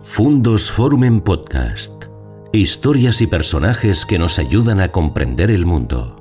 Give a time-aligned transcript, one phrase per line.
[0.00, 2.04] Fundos Forum en Podcast.
[2.52, 6.17] Historias y personajes que nos ayudan a comprender el mundo.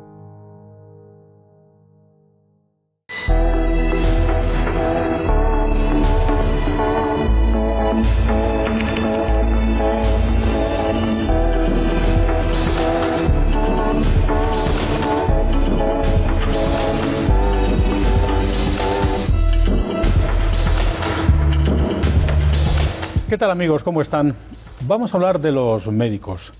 [23.37, 23.83] ¿Qué tal amigos?
[23.83, 24.33] ¿Cómo están?
[24.87, 26.51] Vamos a hablar de los médicos.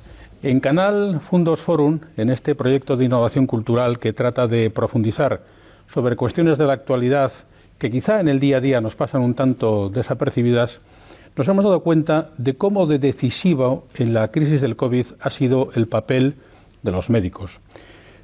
[0.44, 5.42] En Canal Fundos Forum, en este proyecto de innovación cultural que trata de profundizar
[5.92, 7.32] sobre cuestiones de la actualidad
[7.80, 10.80] que quizá en el día a día nos pasan un tanto desapercibidas,
[11.36, 15.70] nos hemos dado cuenta de cómo de decisivo en la crisis del COVID ha sido
[15.73, 16.36] el papel
[16.84, 17.59] de los médicos.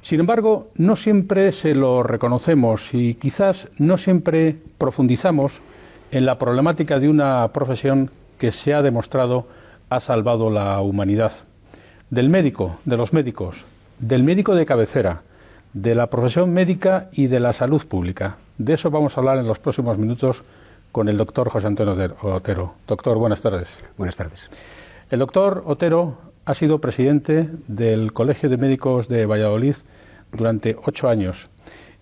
[0.02, 5.52] Sin embargo, no siempre se lo reconocemos y quizás no siempre profundizamos
[6.12, 8.10] en la problemática de una profesión
[8.44, 9.46] que se ha demostrado
[9.88, 11.32] ha salvado la humanidad.
[12.10, 13.56] Del médico, de los médicos,
[13.98, 15.22] del médico de cabecera,
[15.72, 18.36] de la profesión médica y de la salud pública.
[18.58, 20.42] De eso vamos a hablar en los próximos minutos
[20.92, 22.74] con el doctor José Antonio Otero.
[22.86, 23.66] Doctor, buenas tardes.
[23.96, 24.46] Buenas tardes.
[25.08, 29.76] El doctor Otero ha sido presidente del Colegio de Médicos de Valladolid
[30.32, 31.48] durante ocho años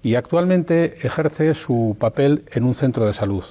[0.03, 3.45] y actualmente ejerce su papel en un centro de salud.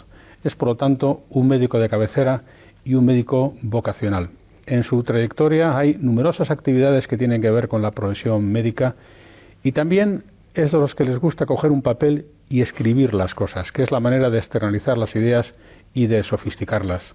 [0.44, 2.42] Es, por lo tanto, un médico de cabecera
[2.83, 4.29] y un médico vocacional.
[4.65, 8.95] En su trayectoria hay numerosas actividades que tienen que ver con la profesión médica
[9.63, 13.71] y también es de los que les gusta coger un papel y escribir las cosas,
[13.71, 15.53] que es la manera de externalizar las ideas
[15.93, 17.13] y de sofisticarlas.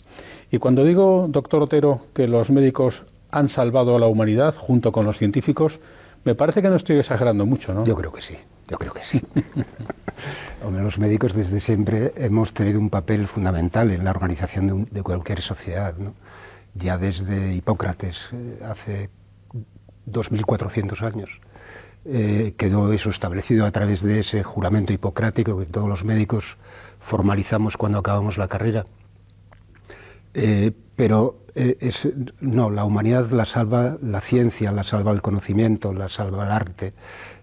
[0.50, 5.04] Y cuando digo, doctor Otero, que los médicos han salvado a la humanidad junto con
[5.04, 5.78] los científicos,
[6.24, 7.84] me parece que no estoy exagerando mucho, ¿no?
[7.84, 8.34] Yo creo que sí,
[8.68, 9.22] yo creo que sí.
[10.62, 15.96] los médicos desde siempre hemos tenido un papel fundamental en la organización de, cualquier sociedad.
[15.96, 16.14] ¿no?
[16.74, 19.10] Ya desde Hipócrates, eh, hace
[20.06, 21.28] 2.400 años,
[22.04, 26.44] eh, quedó eso establecido a través de ese juramento hipocrático que todos los médicos
[27.10, 28.86] formalizamos cuando acabamos la carrera.
[30.38, 32.06] Eh, pero es,
[32.40, 36.92] no, la humanidad la salva la ciencia, la salva el conocimiento, la salva el arte,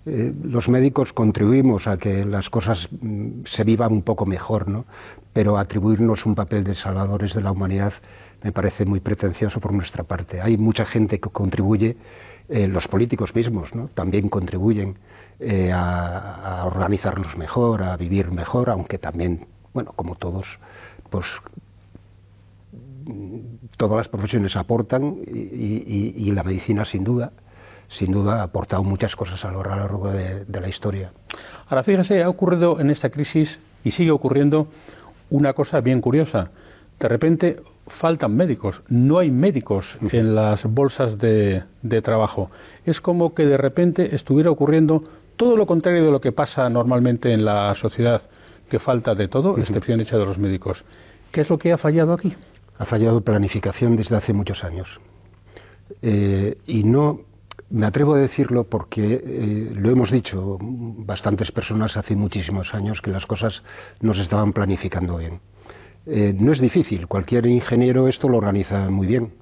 [0.05, 4.85] eh, los médicos contribuimos a que las cosas mm, se vivan un poco mejor, ¿no?
[5.31, 7.93] Pero atribuirnos un papel de salvadores de la humanidad
[8.43, 10.41] me parece muy pretencioso por nuestra parte.
[10.41, 11.95] Hay mucha gente que contribuye,
[12.49, 13.87] eh, los políticos mismos, ¿no?
[13.87, 14.97] También contribuyen
[15.39, 20.45] eh, a, a, organizarnos mejor, a vivir mejor, aunque también, bueno, como todos,
[21.09, 21.25] pues
[23.77, 27.31] todas las profesiones aportan y la medicina sin duda
[27.97, 31.11] sin duda ha aportado muchas cosas a lo largo de, la historia.
[31.67, 34.67] Ahora fíjese, ha ocurrido en esta crisis y sigue ocurriendo
[35.29, 36.51] una cosa bien curiosa.
[36.99, 37.57] De repente
[37.99, 41.63] faltan médicos, no hay médicos en las bolsas de,
[42.03, 42.49] trabajo.
[42.85, 45.03] Es como que de repente estuviera ocurriendo
[45.35, 48.21] todo lo contrario de lo que pasa normalmente en la sociedad,
[48.69, 50.83] que falta de todo, excepción hecha de los médicos.
[51.31, 52.35] ¿Qué es lo que ha fallado aquí?
[52.77, 54.87] Ha fallado planificación desde hace muchos años.
[56.01, 57.21] Eh, y no
[57.69, 63.11] me atrevo a decirlo porque eh, lo hemos dicho bastantes personas hace muchísimos años que
[63.11, 63.63] las cosas
[64.01, 65.39] no se estaban planificando bien.
[66.05, 69.33] Eh, no es difícil, cualquier ingeniero esto lo organiza muy bien.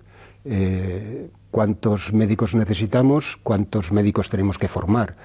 [1.52, 3.38] ¿Cuántos médicos necesitamos?
[3.44, 5.16] ¿Cuántos médicos tenemos que formar?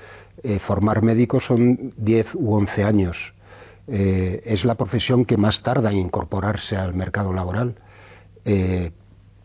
[0.67, 3.17] formar médicos son 10 u 11 años.
[3.89, 7.77] es la profesión que más tarda en incorporarse al mercado laboral.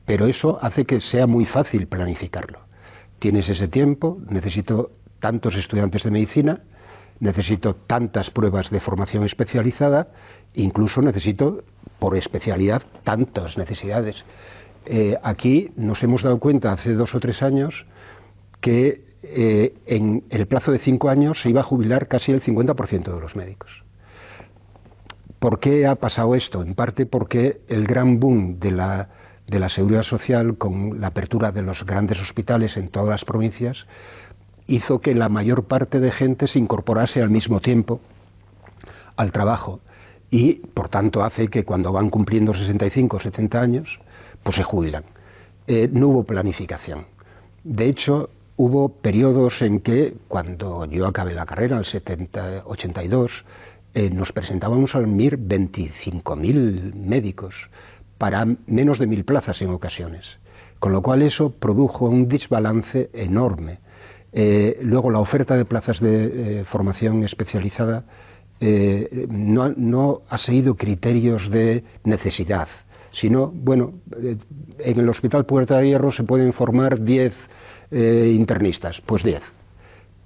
[0.06, 2.72] Pero eso hace que sea muy fácil planificarlo
[3.22, 6.64] tienes ese tiempo, necesito tantos estudiantes de medicina,
[7.20, 10.08] necesito tantas pruebas de formación especializada,
[10.56, 11.64] incluso necesito
[12.00, 14.26] por especialidad tantas necesidades.
[14.88, 17.86] Eh, aquí nos hemos dado cuenta hace dos o tres años
[18.60, 23.14] que eh, en el plazo de cinco años se iba a jubilar casi el 50%
[23.14, 23.84] de los médicos.
[25.42, 26.62] ¿Por qué ha pasado esto?
[26.62, 29.10] En parte porque el gran boom de la
[29.48, 33.88] de la seguridad social con la apertura de los grandes hospitales en todas las provincias
[34.68, 38.02] hizo que la mayor parte de gente se incorporase al mismo tiempo
[39.16, 39.80] al trabajo
[40.30, 44.00] y por tanto hace que cuando van cumpliendo 65 o 70 años
[44.44, 45.06] pues se jubilan.
[45.66, 47.08] Eh, no hubo planificación.
[47.64, 53.44] De hecho, hubo periodos en que cuando yo acabé la carrera, el 70, 82,
[53.94, 57.54] eh, nos presentábamos al MIR 25.000 médicos
[58.18, 60.26] para menos de mil plazas en ocasiones.
[60.80, 63.80] Con lo cual eso produjo un desbalance enorme.
[64.32, 68.06] Eh, luego la oferta de plazas de eh, formación especializada
[68.60, 72.68] eh, no, ha seguido criterios de necesidad,
[73.12, 77.34] Si no, bueno, en el Hospital Puerta de Hierro se pueden formar 10
[77.90, 79.42] eh, internistas, pues 10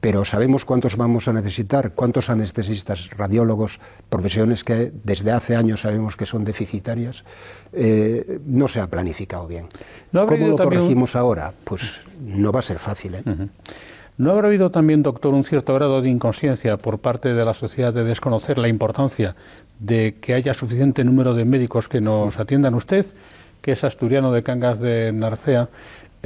[0.06, 6.16] pero sabemos cuántos vamos a necesitar, cuántos anestesistas, radiólogos, profesiones que desde hace años sabemos
[6.16, 7.24] que son deficitarias,
[7.74, 9.66] eh, no se ha planificado bien.
[10.12, 11.52] ¿Cómo lo corregimos ahora?
[11.63, 11.81] Pues
[12.22, 13.16] no va a ser fácil.
[13.16, 13.24] ¿eh?
[14.19, 17.92] ¿No habrá habido también, doctor, un cierto grado de inconsciencia por parte de la sociedad
[17.92, 19.36] de desconocer la importancia
[19.80, 22.75] de que haya suficiente número de médicos que nos atiendan?
[22.75, 23.08] Usted,
[23.63, 25.68] que es asturiano de Cangas de Narcea,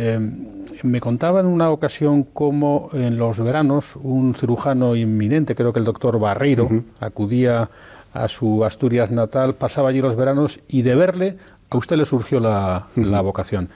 [0.02, 0.48] Em,
[0.84, 5.86] me contaba en una ocasión cómo en los veranos un cirujano inminente, creo que el
[5.86, 6.70] doctor Barreiro,
[7.02, 7.70] acudía
[8.14, 11.36] a su Asturias natal, pasaba allí los veranos y de verle
[11.70, 12.88] a usted le surgió la,
[13.22, 13.68] vocación.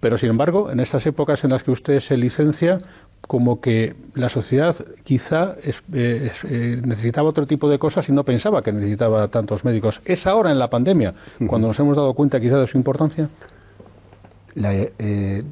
[0.00, 2.80] Pero sin embargo, en esas épocas en las que usted se licencia,
[3.20, 4.74] como que la sociedad
[5.04, 10.00] quizá eh, eh, necesitaba otro tipo de cosas y no pensaba que necesitaba tantos médicos.
[10.04, 11.14] ¿Es ahora en la pandemia
[11.46, 13.28] cuando nos hemos dado cuenta quizá de su importancia?
[14.54, 15.42] Eh,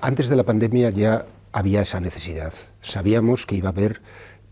[0.00, 2.52] antes de la pandemia ya había esa necesidad.
[2.82, 4.00] Sabíamos que iba a haber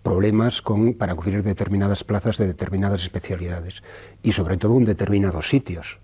[0.03, 3.83] problemas con, para cubrir determinadas plazas de determinadas especialidades
[4.23, 5.99] y sobre todo en determinados sitios.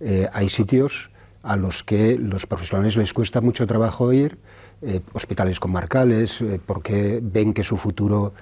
[0.00, 1.10] Eh, hay sitios
[1.42, 4.38] a los que los profesionales les cuesta mucho trabajo ir,
[4.82, 8.34] eh, hospitales comarcales, porque ven que su futuro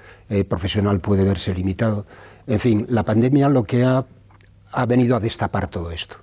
[0.48, 2.06] profesional puede verse limitado.
[2.46, 4.04] En fin, la pandemia lo que ha,
[4.70, 6.16] ha venido a destapar todo esto.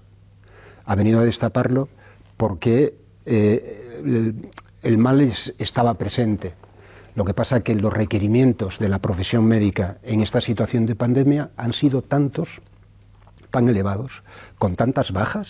[0.86, 1.90] Ha venido a destaparlo
[2.40, 2.94] porque
[3.26, 4.40] eh,
[4.82, 5.20] el, mal
[5.58, 6.54] estaba presente.
[7.14, 10.96] Lo que pasa es que los requerimientos de la profesión médica en esta situación de
[10.96, 12.48] pandemia han sido tantos,
[13.52, 14.24] tan elevados,
[14.58, 15.50] con tantas bajas.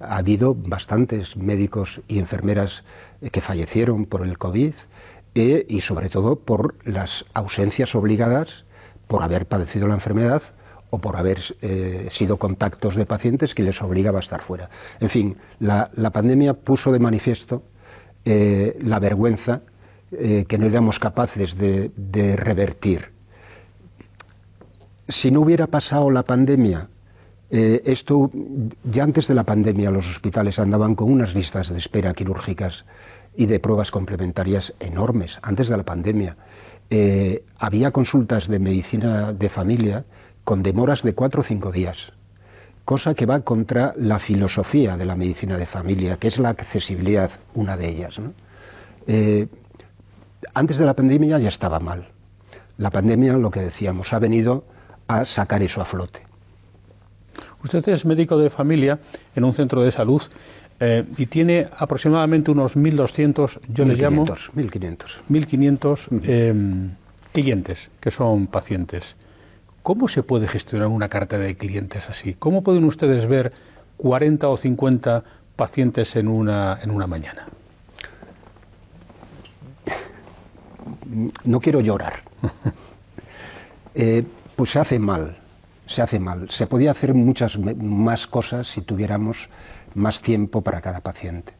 [0.00, 2.82] Ha habido bastantes médicos y enfermeras
[3.30, 4.72] que fallecieron por el COVID
[5.34, 8.48] eh, y sobre todo por las ausencias obligadas
[9.06, 10.42] por haber padecido la enfermedad
[10.94, 14.68] o por haber eh, sido contactos de pacientes que les obligaba a estar fuera.
[15.00, 17.62] En fin, la, pandemia puso de manifiesto
[18.26, 19.62] eh, la vergüenza
[20.12, 23.06] eh, que no éramos capaces de, de, revertir.
[25.08, 26.88] Si no hubiera pasado la pandemia,
[27.50, 28.30] esto
[28.84, 32.86] ya antes de la pandemia los hospitales andaban con unas listas de espera quirúrgicas
[33.36, 36.36] y de pruebas complementarias enormes antes de la pandemia.
[37.58, 40.04] había consultas de medicina de familia
[40.44, 41.96] con demoras de cuatro o cinco días,
[42.84, 47.30] cosa que va contra la filosofía de la medicina de familia, que es la accesibilidad,
[47.54, 48.20] una de ellas.
[49.06, 49.46] Eh,
[50.54, 52.08] antes de la pandemia ya estaba mal.
[52.78, 54.64] La pandemia, lo que decíamos, ha venido
[55.06, 56.20] a sacar eso a flote.
[57.62, 58.98] Usted es médico de familia
[59.34, 60.20] en un centro de salud
[60.80, 64.26] eh, y tiene aproximadamente unos 1.200, yo le llamo...
[64.26, 65.06] 1.500.
[65.28, 66.96] 1.500
[67.32, 69.04] clientes que son pacientes.
[69.82, 72.34] ¿Cómo se puede gestionar una carta de clientes así?
[72.34, 73.52] ¿Cómo pueden ustedes ver
[73.96, 75.24] 40 o 50
[75.56, 77.46] pacientes en una, en una mañana?
[81.44, 82.22] No quiero llorar.
[83.94, 84.24] Eh,
[84.56, 85.36] pues se hace mal,
[85.86, 86.48] se hace mal.
[86.48, 89.36] Se podía hacer muchas más cosas si tuviéramos
[89.94, 91.52] más tiempo para cada paciente.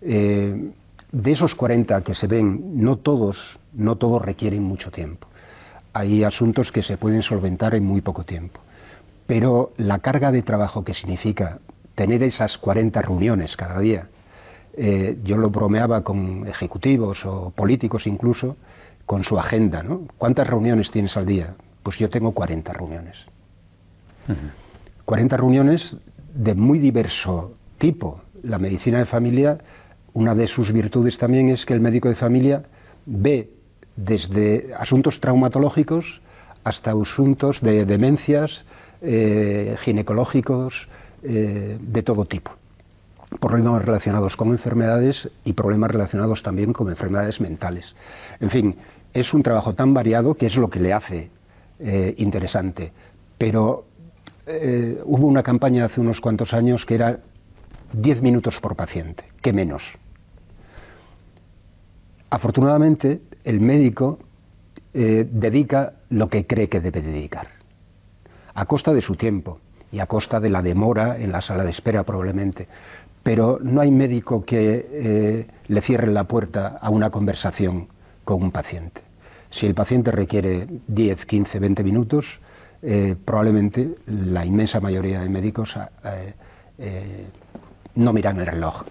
[0.00, 0.70] Eh,
[1.12, 5.28] de esos 40 que se ven, no todos, no todos requieren mucho tiempo
[5.94, 8.60] hay asuntos que se pueden solventar en muy poco tiempo.
[9.26, 11.60] Pero la carga de trabajo que significa
[11.94, 14.08] tener esas 40 reuniones cada día,
[14.76, 18.56] eh, yo lo bromeaba con ejecutivos o políticos incluso,
[19.06, 20.02] con su agenda, ¿no?
[20.18, 21.54] ¿Cuántas reuniones tienes al día?
[21.82, 23.16] Pues yo tengo 40 reuniones.
[25.04, 25.96] 40 reuniones
[26.34, 28.22] de muy diverso tipo.
[28.42, 29.58] La medicina de familia,
[30.12, 32.64] una de sus virtudes también es que el médico de familia
[33.06, 33.50] ve
[33.96, 36.20] desde asuntos traumatológicos
[36.64, 38.64] hasta asuntos de demencias,
[39.02, 40.88] eh, ginecológicos,
[41.22, 42.52] eh, de todo tipo.
[43.40, 47.94] Problemas relacionados con enfermedades y problemas relacionados también con enfermedades mentales.
[48.40, 48.76] En fin,
[49.12, 51.30] es un trabajo tan variado que es lo que le hace
[51.78, 52.92] eh, interesante.
[53.38, 53.86] Pero
[55.04, 57.18] hubo una campaña hace unos cuantos años que era
[57.94, 59.82] 10 minutos por paciente, que menos.
[62.28, 64.18] Afortunadamente, el médico
[64.92, 67.48] eh, dedica lo que cree que debe dedicar,
[68.54, 69.60] a costa de su tiempo
[69.92, 72.66] y a costa de la demora en la sala de espera probablemente.
[73.22, 77.88] Pero no hay médico que eh, le cierre la puerta a una conversación
[78.24, 79.02] con un paciente.
[79.50, 82.26] Si el paciente requiere 10, 15, 20 minutos,
[82.82, 85.74] eh, probablemente la inmensa mayoría de médicos
[87.94, 88.82] no miran el reloj,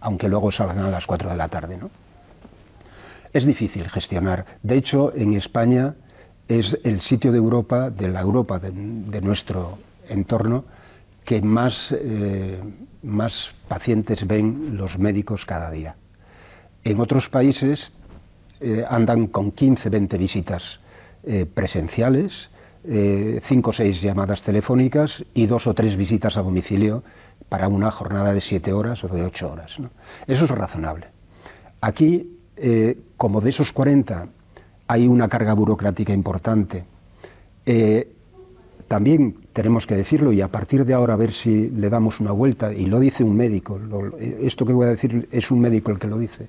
[0.00, 1.76] aunque luego salgan a las 4 de la tarde.
[1.76, 1.90] ¿no?
[3.32, 4.44] Es difícil gestionar.
[4.62, 5.94] De hecho, en España
[6.48, 9.78] es el sitio de Europa, de la Europa de, nuestro
[10.08, 10.64] entorno,
[11.24, 12.60] que más, eh,
[13.02, 15.96] más pacientes ven los médicos cada día.
[16.84, 17.92] En otros países
[18.60, 20.80] eh, andan con 15, 20 visitas
[21.54, 22.48] presenciales,
[23.48, 27.02] cinco o seis llamadas telefónicas y dos o tres visitas a domicilio
[27.48, 29.72] para una jornada de siete horas o de ocho horas.
[30.26, 31.08] Eso es razonable.
[31.80, 32.35] Aquí,
[33.16, 34.28] como de esos 40
[34.86, 36.84] hay una carga burocrática importante,
[38.88, 42.32] también tenemos que decirlo y a partir de ahora a ver si le damos una
[42.32, 43.80] vuelta, y lo dice un médico,
[44.42, 46.48] esto que voy a decir es un médico el que lo dice,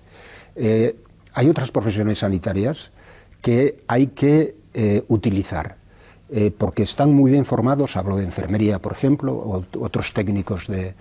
[0.56, 0.96] eh,
[1.34, 2.92] hay otras profesiones sanitarias
[3.42, 5.78] que hay que eh, utilizar,
[6.30, 10.96] eh, porque están muy bien formados, hablo de enfermería, por ejemplo, o otros técnicos de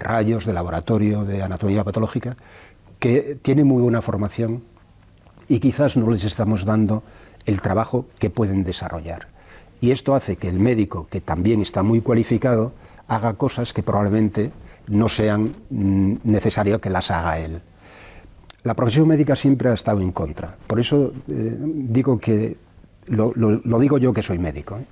[0.00, 2.36] rayos, de laboratorio, de anatomía patológica,
[3.00, 4.62] que tienen muy buena formación
[5.48, 7.02] y quizás no les estamos dando
[7.46, 9.28] el trabajo que pueden desarrollar.
[9.80, 12.72] Y esto hace que el médico, que también está muy cualificado,
[13.08, 14.52] haga cosas que probablemente
[14.86, 17.62] no sean mm, necesario que las haga él.
[18.62, 20.56] La profesión médica siempre ha estado en contra.
[20.66, 22.58] Por eso eh, digo que,
[23.06, 23.32] lo,
[23.80, 24.84] digo yo que soy médico ¿eh?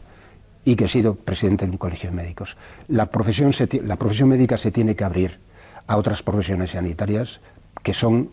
[0.64, 2.56] y que he sido presidente de un colegio de médicos.
[2.88, 3.52] La profesión
[4.28, 5.38] médica se tiene que abrir
[5.86, 7.40] a otras profesiones sanitarias
[7.82, 8.30] que son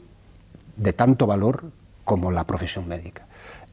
[0.78, 1.64] de tanto valor
[2.04, 3.28] como la profesión médica.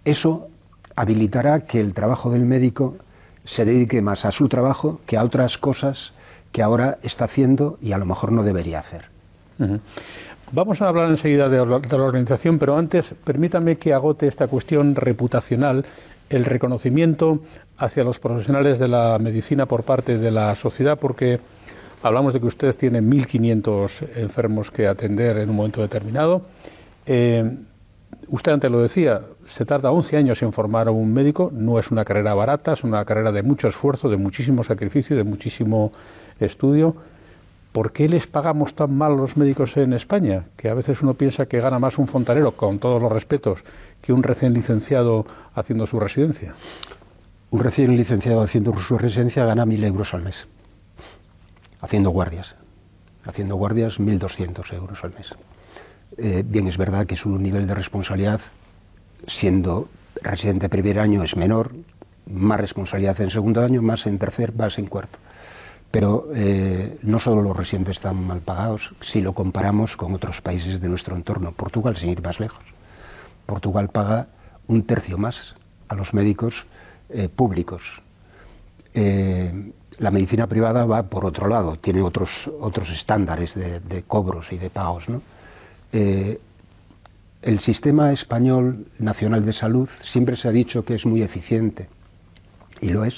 [0.05, 0.49] Eso
[0.97, 2.97] habilitará que el trabajo del médico
[3.45, 6.13] se dedique más a su trabajo que a otras cosas
[6.53, 9.07] que ahora está haciendo y a lo mejor no debería hacer.
[10.53, 15.85] Vamos a hablar enseguida de, la organización, pero antes permítame que agote esta cuestión reputacional,
[16.29, 17.41] el reconocimiento
[17.79, 21.41] hacia los profesionales de la medicina por parte de la sociedad, porque
[22.03, 26.43] hablamos de que usted tiene 1.500 enfermos que atender en un momento determinado.
[27.07, 27.59] Eh,
[28.29, 31.91] usted antes lo decía, se tarda 11 años en formar a un médico, no es
[31.91, 35.93] una carrera barata, es una carrera de mucho esfuerzo, de muchísimo sacrificio, de muchísimo
[36.39, 36.95] estudio.
[37.73, 40.45] ¿Por qué les pagamos tan mal a los médicos en España?
[40.57, 43.61] Que a veces uno piensa que gana más un fontanero, con todos los respetos,
[44.03, 46.55] que un recién licenciado haciendo su residencia.
[47.51, 50.35] Un recién licenciado haciendo su residencia gana mil euros al mes,
[51.83, 52.55] haciendo guardias.
[53.25, 55.29] Haciendo guardias, 1.200 euros al mes.
[56.17, 58.41] Eh, bien, es verdad que su nivel de responsabilidad,
[59.27, 59.89] siendo
[60.23, 61.73] residente primer año, es menor,
[62.27, 65.19] más responsabilidad en segundo año, más en tercer, más en cuarto.
[65.91, 70.81] Pero eh, no solo los residentes están mal pagados, si lo comparamos con otros países
[70.81, 71.53] de nuestro entorno.
[71.53, 72.65] Portugal, sin ir más lejos.
[73.45, 74.29] Portugal paga
[74.69, 75.37] un tercio más
[75.89, 76.65] a los médicos
[77.11, 77.83] eh, públicos.
[79.99, 82.29] La medicina privada va por otro lado, tiene otros,
[82.61, 85.05] otros estándares de, cobros y de pagos.
[85.93, 86.41] Eh,
[87.43, 91.89] el sistema español nacional de salud siempre se ha dicho que es muy eficiente
[92.81, 93.15] y lo es,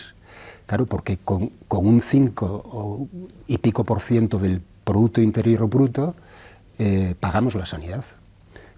[0.67, 3.09] claro, porque con, un 5
[3.47, 6.15] y pico por ciento del Producto Interior Bruto
[6.79, 8.05] eh, pagamos la sanidad,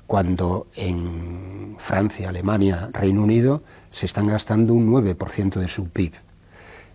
[0.07, 6.13] cuando en Francia, Alemania, Reino Unido se están gastando un 9% de su PIB.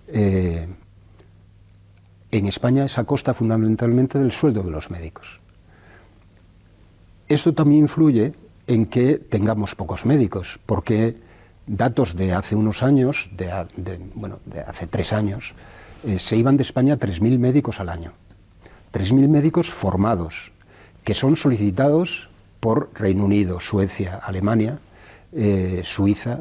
[0.08, 0.67] Eh,
[2.31, 5.27] en España es a costa fundamentalmente del sueldo de los médicos.
[7.27, 8.33] Esto también influye
[8.67, 11.15] en que tengamos pocos médicos, porque
[11.67, 15.53] datos de hace unos años, de, bueno, de hace tres años,
[16.03, 18.13] eh, se iban de España 3.000 médicos al año.
[18.93, 20.33] 3.000 médicos formados,
[21.03, 24.79] que son solicitados por Reino Unido, Suecia, Alemania,
[25.31, 26.39] eh, Suiza,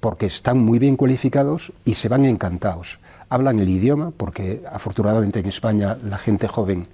[0.00, 2.98] porque están muy bien cualificados y se van encantados.
[3.28, 6.86] Hablan el idioma, porque afortunadamente en España la gente joven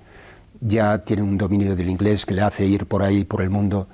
[0.60, 3.86] ya tiene un dominio del inglés que le hace ir por ahí, por el mundo,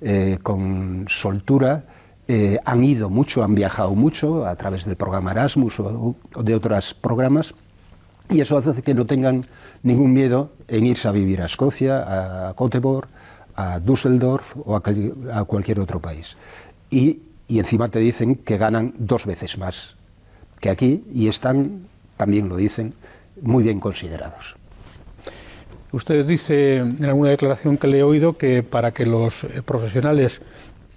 [0.00, 1.84] eh, con soltura.
[2.28, 6.94] Eh, han ido mucho, han viajado mucho a través del programa Erasmus o, de otros
[7.00, 7.54] programas
[8.28, 9.46] y eso hace que no tengan
[9.82, 13.08] ningún miedo en irse a vivir a Escocia, a Göteborg,
[13.54, 16.26] a Düsseldorf o a, cualquier otro país.
[16.90, 19.96] Y, y encima te dicen que ganan dos veces más
[20.60, 21.86] que aquí y están,
[22.16, 22.94] también lo dicen,
[23.40, 24.56] muy bien considerados.
[25.92, 30.40] Usted dice en alguna declaración que le he oído que para que los eh, profesionales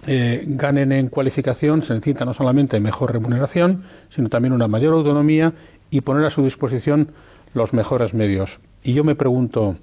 [0.06, 5.52] eh, ganen en cualificación se necesita no solamente mejor remuneración, sino también una mayor autonomía
[5.90, 7.12] y poner a su disposición
[7.54, 8.58] los mejores medios.
[8.82, 9.76] Y yo me pregunto,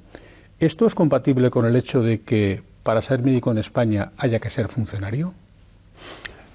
[0.60, 4.50] ¿esto es compatible con el hecho de que para ser médico en España haya que
[4.50, 5.34] ser funcionario?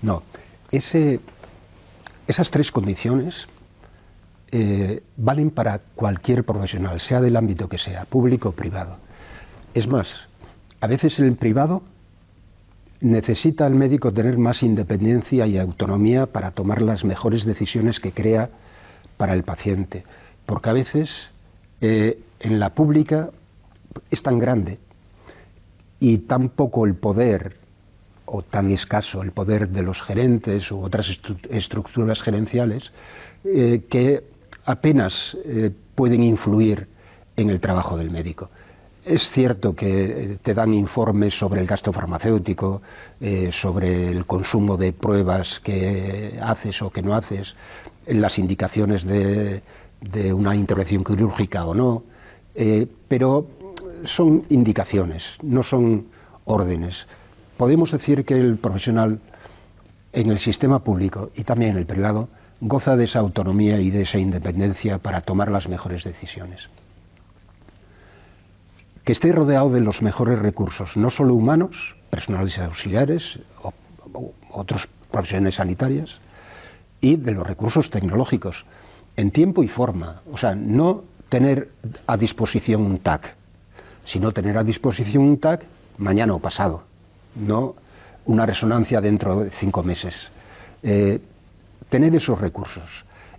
[0.00, 0.22] No.
[0.70, 1.20] Ese,
[2.26, 3.34] esas tres condiciones
[4.50, 8.98] eh, valen para cualquier profesional, sea del ámbito que sea, público o privado.
[9.74, 10.08] Es más,
[10.80, 11.82] a veces el privado
[13.00, 18.50] necesita al médico tener más independencia y autonomía para tomar las mejores decisiones que crea
[19.16, 20.04] para el paciente,
[20.46, 21.10] porque a veces
[21.80, 23.30] eh, en la pública
[24.10, 24.78] es tan grande
[25.98, 27.61] y tan poco el poder
[28.34, 31.06] o tan escaso el poder de los gerentes u otras
[31.50, 32.90] estructuras gerenciales
[33.44, 34.24] eh, que
[34.64, 36.88] apenas eh, pueden influir
[37.36, 38.48] en el trabajo del médico.
[39.04, 42.82] Es cierto que te dan informes sobre el gasto farmacéutico,
[43.20, 47.52] eh, sobre el consumo de pruebas que haces o que no haces,
[48.06, 49.62] las indicaciones de,
[50.32, 52.04] una intervención quirúrgica o no,
[52.54, 53.46] eh, pero
[54.04, 56.06] son indicaciones, no son
[56.44, 57.06] órdenes.
[57.62, 59.20] Podemos decir que el profesional
[60.12, 62.28] en el sistema público y también en el privado
[62.60, 66.68] goza de esa autonomía y de esa independencia para tomar las mejores decisiones
[69.04, 73.72] que esté rodeado de los mejores recursos, no solo humanos, personales auxiliares o,
[74.50, 76.10] otros profesiones sanitarias,
[77.00, 78.64] y de los recursos tecnológicos,
[79.16, 80.22] en tiempo y forma.
[80.32, 81.70] O sea, no tener
[82.08, 83.36] a disposición un TAC,
[84.04, 85.62] sino tener a disposición un TAC
[85.98, 86.90] mañana o pasado,
[87.34, 87.74] no
[88.24, 90.14] una resonancia dentro de cinco meses.
[90.82, 91.20] Eh,
[91.88, 92.88] tener esos recursos.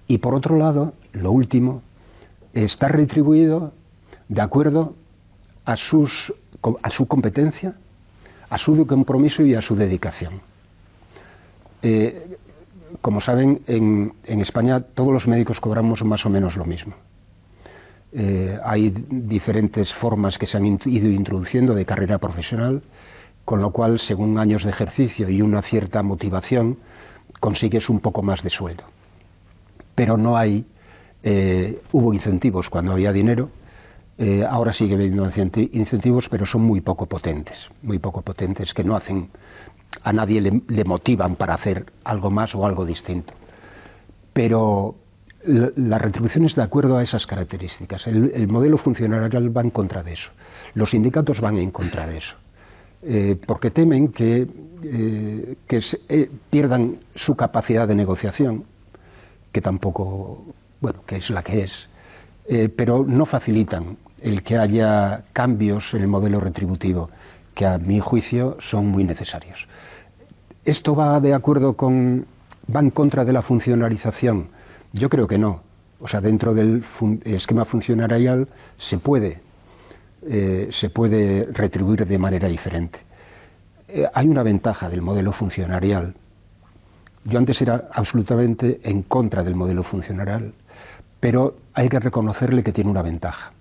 [0.07, 1.81] Y por otro lado, lo último,
[2.53, 3.73] estar retribuido
[4.27, 4.95] de acuerdo
[5.65, 6.33] a, sus,
[6.81, 7.75] a su competencia,
[8.49, 10.41] a su compromiso y a su dedicación.
[11.81, 12.37] Eh,
[13.01, 16.93] como saben, en, España todos los médicos cobramos más o menos lo mismo.
[18.11, 22.83] Eh, hay diferentes formas que se han ido introduciendo de carrera profesional,
[23.45, 26.77] con lo cual, según años de ejercicio y una cierta motivación,
[27.39, 28.83] consigues un poco más de sueldo.
[29.95, 30.65] Pero no hay,
[31.21, 33.49] eh, hubo incentivos cuando había dinero,
[34.17, 35.29] eh, ahora sigue habiendo
[35.71, 39.29] incentivos, pero son muy poco potentes, muy poco potentes, que no hacen,
[40.03, 43.33] a nadie le, motivan para hacer algo más o algo distinto.
[44.31, 44.95] Pero
[45.45, 48.05] la, retribución es de acuerdo a esas características.
[48.07, 50.29] El, modelo funcionarial va en contra de eso.
[50.75, 52.35] Los sindicatos van en contra de eso.
[53.05, 54.47] Eh, porque temen que,
[54.83, 58.63] eh, que pierdan su capacidad de negociación,
[59.51, 60.45] que tampoco,
[60.79, 61.71] bueno, que es la que es,
[62.75, 67.09] pero no facilitan el que haya cambios en el modelo retributivo,
[67.53, 69.67] que a mi juicio son muy necesarios.
[70.65, 72.25] ¿Esto va de acuerdo con,
[72.73, 74.47] va en contra de la funcionarización?
[74.93, 75.61] Yo creo que no.
[75.99, 76.83] O sea, dentro del
[77.25, 79.41] esquema funcionarial se puede,
[80.27, 82.99] eh, se puede retribuir de manera diferente.
[83.87, 86.13] Eh, hay una ventaja del modelo funcionarial.
[87.25, 90.53] Yo antes era absolutamente en contra del modelo funcionarial,
[91.19, 93.51] pero hay que reconocerle que tiene una ventaja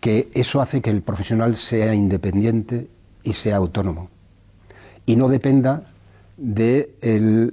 [0.00, 2.88] que eso hace que el profesional sea independiente
[3.22, 4.08] y sea autónomo
[5.06, 5.92] y no dependa
[6.36, 7.52] de,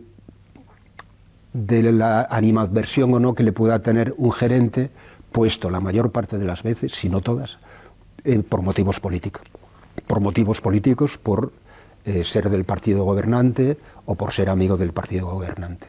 [1.54, 4.90] de la animadversión o no que le pueda tener un gerente
[5.32, 7.58] puesto la mayor parte de las veces, si no todas,
[8.28, 9.44] eh, por motivos políticos.
[10.06, 11.54] Por motivos políticos, por
[12.04, 15.88] eh, ser del partido gobernante o por ser amigo del partido gobernante.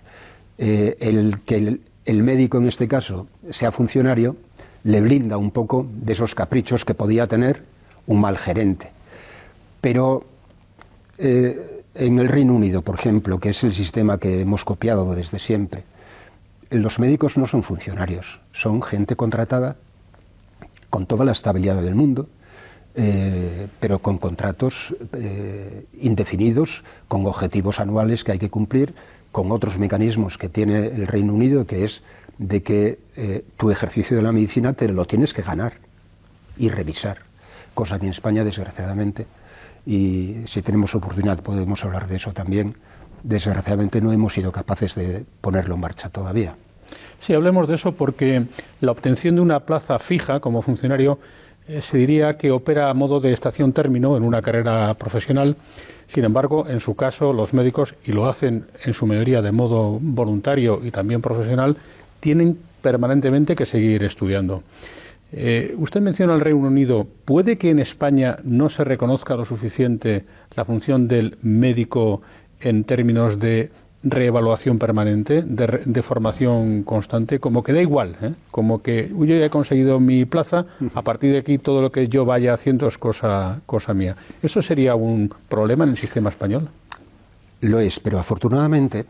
[0.56, 4.36] Eh, el que el médico en este caso sea funcionario
[4.84, 7.64] le blinda un poco de esos caprichos que podía tener
[8.06, 8.92] un mal gerente.
[9.80, 10.24] Pero
[11.18, 15.82] en el Reino Unido, por ejemplo, que es el sistema que hemos copiado desde siempre,
[16.70, 19.76] los médicos no son funcionarios, son gente contratada
[20.90, 22.28] con toda la estabilidad del mundo,
[22.94, 24.74] eh, pero con contratos
[25.12, 28.94] eh, indefinidos, con objetivos anuales que hay que cumplir,
[29.30, 32.02] con otros mecanismos que tiene el Reino Unido, que es
[32.38, 35.74] de que eh, tu ejercicio de la medicina te lo tienes que ganar
[36.56, 37.18] y revisar,
[37.74, 39.26] cosa que en España, desgraciadamente,
[39.86, 42.74] y si tenemos oportunidad podemos hablar de eso también,
[43.22, 46.56] desgraciadamente no hemos sido capaces de ponerlo en marcha todavía.
[47.20, 48.46] Sí, hablemos de eso porque
[48.80, 51.18] la obtención de una plaza fija como funcionario
[51.66, 55.56] eh, se diría que opera a modo de estación término en una carrera profesional.
[56.08, 59.98] Sin embargo, en su caso, los médicos, y lo hacen en su mayoría de modo
[60.00, 61.76] voluntario y también profesional,
[62.20, 64.62] tienen permanentemente que seguir estudiando.
[65.30, 67.06] Eh, usted menciona el Reino Unido.
[67.26, 70.24] ¿Puede que en España no se reconozca lo suficiente
[70.56, 72.22] la función del médico
[72.60, 73.70] en términos de
[74.02, 77.40] reevaluación permanente, de, formación constante?
[77.40, 78.34] Como que da igual, ¿eh?
[78.50, 82.08] como que yo ya he conseguido mi plaza, a partir de aquí todo lo que
[82.08, 84.16] yo vaya haciendo es cosa, cosa mía.
[84.42, 86.68] ¿Eso sería un problema en el sistema español?
[87.60, 89.04] Lo es, pero afortunadamente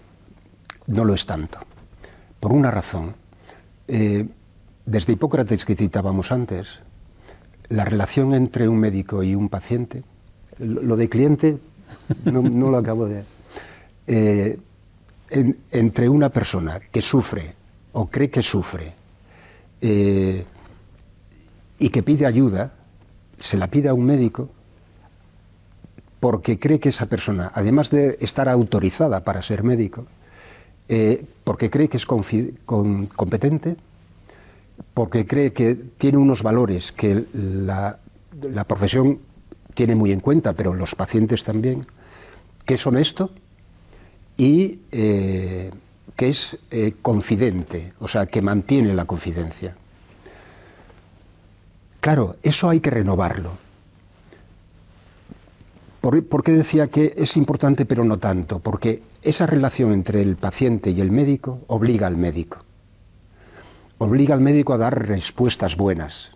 [0.86, 1.58] no lo es tanto
[2.40, 3.14] por una razón.
[3.86, 4.26] Eh,
[4.86, 6.66] desde Hipócrates que citábamos antes,
[7.68, 10.02] la relación entre un médico y un paciente,
[10.58, 11.58] lo de cliente
[12.24, 13.24] no, lo acabo de...
[14.06, 14.58] Eh,
[15.30, 17.54] entre una persona que sufre
[17.92, 18.94] o cree que sufre
[19.80, 20.44] eh,
[21.78, 22.72] y que pide ayuda,
[23.38, 24.50] se la pide a un médico
[26.20, 30.06] porque cree que esa persona, además de estar autorizada para ser médico,
[30.88, 33.76] eh, porque cree que es competente,
[34.94, 37.98] porque cree que tiene unos valores que la,
[38.66, 39.18] profesión
[39.74, 41.86] tiene muy en cuenta, pero los pacientes también,
[42.66, 43.30] que es honesto
[44.38, 45.70] y eh,
[46.16, 49.74] que es eh, confidente, o sea, que mantiene la confidencia.
[52.00, 53.52] Claro, eso hay que renovarlo.
[56.00, 58.60] ¿Por, qué decía que es importante pero no tanto?
[58.60, 62.58] Porque esa relación entre el paciente y el médico obliga al médico.
[63.98, 66.30] Obliga al médico a dar respuestas buenas,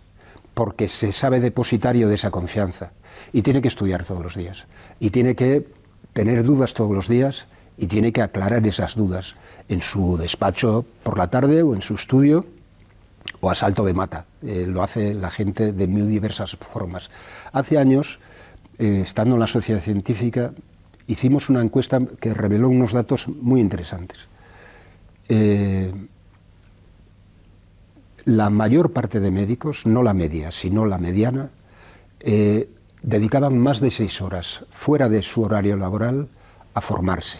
[0.53, 2.91] porque se sabe depositario de esa confianza.
[3.31, 4.63] Y tiene que estudiar todos los días.
[4.99, 5.65] Y tiene que
[6.11, 9.33] tener dudas todos los días y tiene que aclarar esas dudas
[9.67, 12.45] en su despacho por la tarde o en su estudio
[13.39, 14.25] o a salto de mata.
[14.41, 17.09] Eh, lo hace la gente de muy diversas formas.
[17.51, 18.19] Hace años
[18.77, 20.51] eh, estando en la sociedad científica,
[21.07, 24.17] hicimos una encuesta que reveló unos datos muy interesantes.
[25.27, 25.93] Eh,
[28.25, 31.49] la mayor parte de médicos, no la media, sino la mediana,
[33.01, 36.29] dedicaban más de seis horas fuera de su horario laboral
[36.73, 37.37] a formarse,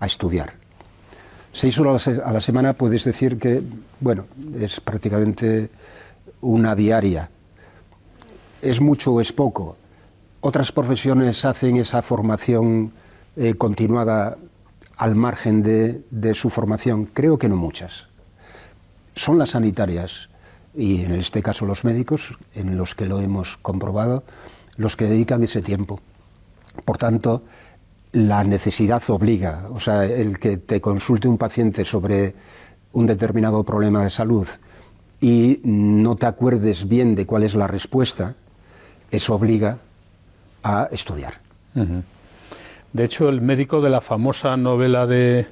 [0.00, 0.54] a estudiar.
[1.52, 3.62] Seis horas a la semana puedes decir que,
[4.00, 4.26] bueno,
[4.58, 5.70] es prácticamente
[6.40, 7.30] una diaria.
[8.60, 9.76] ¿Es mucho o es poco?
[10.40, 12.92] otras profesiones hacen esa formación
[13.36, 14.36] eh, continuada
[14.96, 17.06] al margen de, su formación?
[17.06, 17.92] Creo que no muchas.
[19.14, 20.10] Son las sanitarias
[20.74, 22.20] y en este caso los médicos,
[22.54, 24.22] en los que lo hemos comprobado,
[24.76, 26.00] los que dedican ese tiempo.
[26.84, 27.42] Por tanto,
[28.12, 32.34] la necesidad obliga, o sea, el que te consulte un paciente sobre
[32.92, 34.46] un determinado problema de salud
[35.20, 38.34] y no te acuerdes bien de cuál es la respuesta,
[39.10, 39.78] eso obliga
[40.62, 41.34] a estudiar.
[42.92, 45.46] De hecho, el médico de la famosa novela de,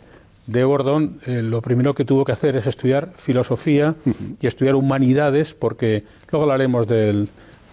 [0.46, 3.94] de Gordon, eh, lo primero que tuvo que hacer es estudiar filosofía
[4.40, 7.28] y estudiar humanidades, porque luego hablaremos del,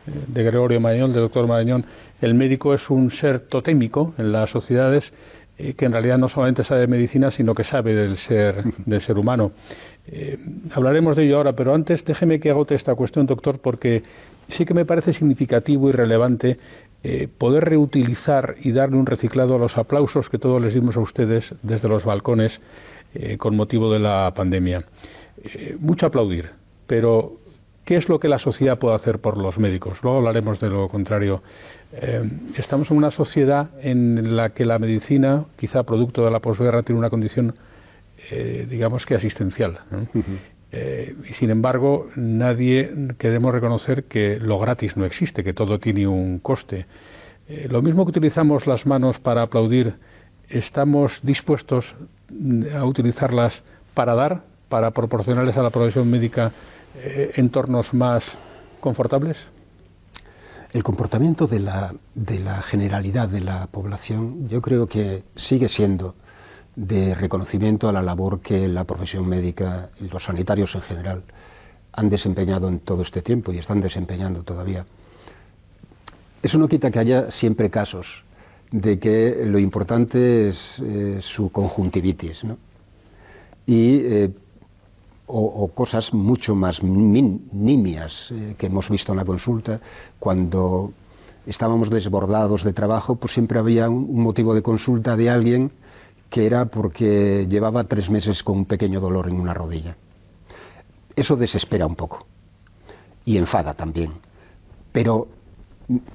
[0.06, 1.86] de Gregorio Marañón, del doctor Marañón.
[2.24, 5.12] El médico es un ser totémico en las sociedades
[5.58, 9.02] eh, que en realidad no solamente sabe de medicina, sino que sabe del ser, del
[9.02, 9.52] ser humano.
[10.08, 10.38] Eh,
[10.74, 14.04] hablaremos de ello ahora, pero antes déjeme que agote esta cuestión, doctor, porque
[14.50, 16.58] sí que me parece significativo y relevante
[17.06, 21.02] eh, poder reutilizar y darle un reciclado a los aplausos que todos les dimos a
[21.02, 22.62] ustedes desde los balcones
[23.14, 24.86] eh, con motivo de la pandemia.
[25.44, 26.52] Eh, mucho aplaudir,
[26.88, 27.34] pero
[27.84, 30.00] ¿qué es lo que la sociedad puede hacer por los médicos?
[30.02, 31.44] Luego hablaremos de lo contrario.
[32.58, 37.00] Estamos en una sociedad en la que la medicina, quizá producto de la posguerra, tiene
[37.00, 37.54] una condición,
[38.70, 39.80] digamos que asistencial.
[40.76, 46.08] Eh, y sin embargo, nadie queremos reconocer que lo gratis no existe, que todo tiene
[46.08, 46.88] un coste.
[47.48, 49.94] Eh, lo mismo que utilizamos las manos para aplaudir,
[50.50, 51.94] ¿estamos dispuestos
[52.74, 53.62] a utilizarlas
[53.94, 56.52] para dar, para proporcionarles a la profesión médica
[56.96, 58.36] eh, entornos más
[58.80, 59.38] confortables?
[60.74, 61.94] El comportamiento de la,
[62.64, 66.16] generalidad de la población yo creo que sigue siendo
[66.76, 71.24] de reconocimiento a la labor que la profesión médica y los sanitarios en general
[71.92, 74.84] han desempeñado en todo este tiempo y están desempeñando todavía.
[76.42, 78.08] Eso no quita que haya siempre casos
[78.72, 82.58] de que lo importante es eh, su conjuntivitis, ¿no?
[83.68, 84.32] Y, eh,
[85.26, 89.80] o, cosas mucho más nimias eh, que hemos visto en la consulta,
[90.20, 90.92] cuando
[91.46, 95.72] estábamos desbordados de trabajo, pues siempre había un motivo de consulta de alguien
[96.30, 99.96] que era porque llevaba tres meses con un pequeño dolor en una rodilla.
[101.16, 102.26] Eso desespera un poco
[103.26, 104.12] y enfada también.
[104.92, 105.28] Pero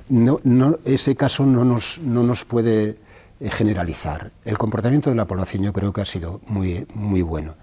[0.08, 2.98] no, ese caso no nos, no nos puede
[3.40, 4.30] eh, generalizar.
[4.44, 7.54] El comportamiento de la población yo creo que ha sido muy, muy bueno.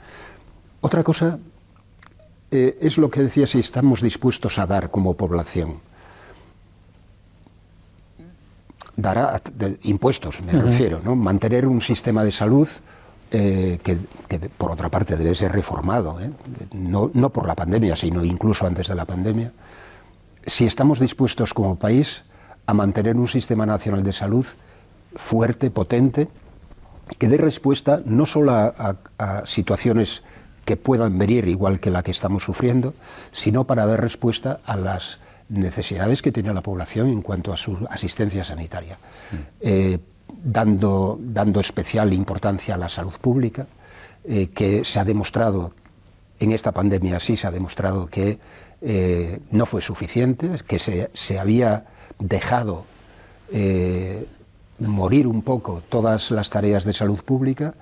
[0.86, 1.40] Otra cosa
[2.52, 5.80] eh, es lo que decía si estamos dispuestos a dar como población
[8.96, 9.42] dará
[9.82, 11.16] impuestos, me refiero, ¿no?
[11.16, 12.68] Mantener un sistema de salud
[13.32, 13.98] eh, que,
[14.58, 16.30] por otra parte debe ser reformado, ¿eh?
[16.74, 19.52] no, no por la pandemia, sino incluso antes de la pandemia.
[20.46, 22.08] Si estamos dispuestos como país
[22.68, 24.46] a mantener un sistema nacional de salud
[25.30, 26.28] fuerte, potente,
[27.18, 30.22] que dé respuesta no solo a, a, situaciones
[30.66, 32.96] que puedan venir igual que la que estamos sufriendo,
[33.32, 37.78] sino para dar respuesta a las necesidades que tiene la población en cuanto a su
[37.90, 38.98] asistencia sanitaria,
[39.32, 39.36] mm.
[39.62, 40.00] eh,
[40.44, 43.68] dando, dando especial importancia a la salud pública,
[44.24, 45.72] eh, que se ha demostrado
[46.40, 48.40] En esta pandemia sí se ha demostrado que
[48.82, 51.86] eh, no fue suficiente, que se, había
[52.20, 52.86] dejado
[54.80, 57.74] morir un poco todas las tareas de salud pública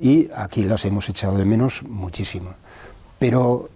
[0.00, 2.54] y aquí las hemos echado de menos muchísimo.
[3.18, 3.68] Pero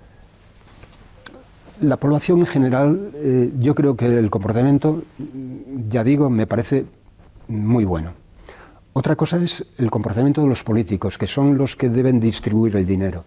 [1.81, 5.02] la población en general, eh, yo creo que el comportamiento,
[5.88, 6.87] ya digo, me parece
[7.46, 8.12] muy bueno.
[8.92, 12.87] Otra cosa es el comportamiento de los políticos, que son los que deben distribuir el
[12.87, 13.24] dinero.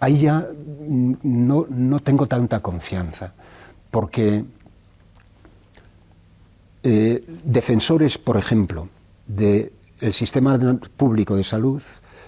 [0.00, 3.32] Ahí ya mm, no, no, tengo tanta confianza,
[3.92, 4.44] porque
[6.82, 8.88] eh, defensores, por ejemplo,
[10.02, 10.58] del sistema
[10.96, 11.80] público de salud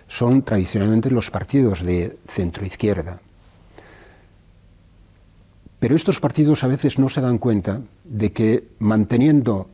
[0.07, 3.21] son tradicionalmente los partidos de centro-izquierda.
[5.81, 9.69] Pero estos partidos a veces no se dan cuenta de que manteniendo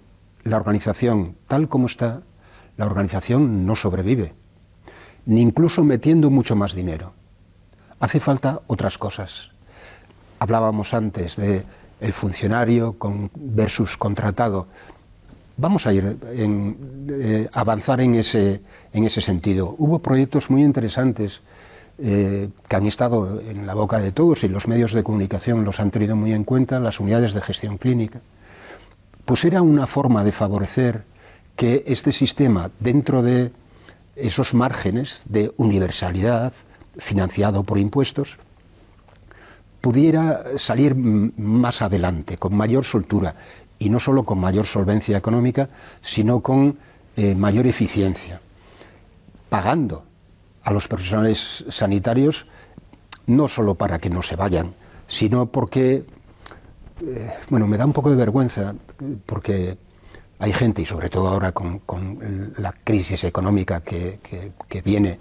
[0.44, 2.22] la organización tal como está,
[2.78, 4.32] la organización no sobrevive,
[5.26, 7.12] ni incluso metiendo mucho más dinero.
[8.00, 9.30] Hace falta otras cosas.
[10.38, 11.66] Hablábamos antes de
[12.00, 14.68] el funcionario con versus contratado.
[15.60, 18.62] Vamos a ir en, eh, avanzar en ese,
[18.94, 19.74] en ese sentido.
[19.76, 21.38] Hubo proyectos muy interesantes
[21.98, 25.78] eh, que han estado en la boca de todos y los medios de comunicación los
[25.78, 28.20] han tenido muy en cuenta, las unidades de gestión clínica.
[29.26, 31.02] Pues era una forma de favorecer
[31.56, 33.52] que este sistema, dentro de
[34.16, 36.54] esos márgenes de universalidad,
[37.00, 38.30] financiado por impuestos,
[39.82, 43.34] pudiera salir más adelante, con mayor soltura,
[43.80, 45.68] y no solo con mayor solvencia económica,
[46.02, 46.78] sino con
[47.16, 48.40] eh, mayor eficiencia,
[49.48, 50.04] pagando
[50.62, 52.46] a los profesionales sanitarios
[53.26, 54.74] no solo para que no se vayan,
[55.08, 56.04] sino porque,
[57.02, 58.74] eh, bueno, me da un poco de vergüenza,
[59.26, 59.76] porque
[60.38, 61.80] hay gente, y sobre todo ahora con,
[62.58, 64.20] la crisis económica que,
[64.68, 65.18] que viene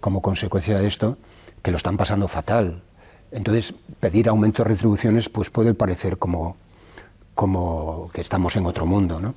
[0.00, 1.18] como consecuencia de esto,
[1.62, 2.82] que lo están pasando fatal,
[3.32, 6.56] entonces, pedir aumento de retribuciones pues puede parecer como,
[7.34, 9.34] como que estamos en otro mundo, ¿no?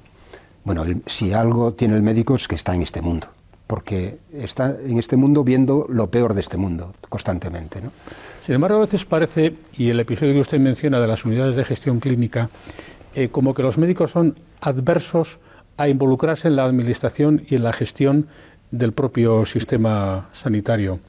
[0.64, 3.28] Bueno, si algo tiene el médico es que está en este mundo,
[3.68, 7.92] porque está en este mundo viendo lo peor de este mundo constantemente, ¿no?
[8.46, 11.66] Sin embargo, a veces parece, y el episodio que usted menciona de las unidades de
[11.66, 12.50] gestión clínica,
[13.14, 15.38] eh, como que los médicos son adversos
[15.78, 18.28] a involucrarse en la administración y en la gestión
[18.72, 21.00] del propio sistema sanitario.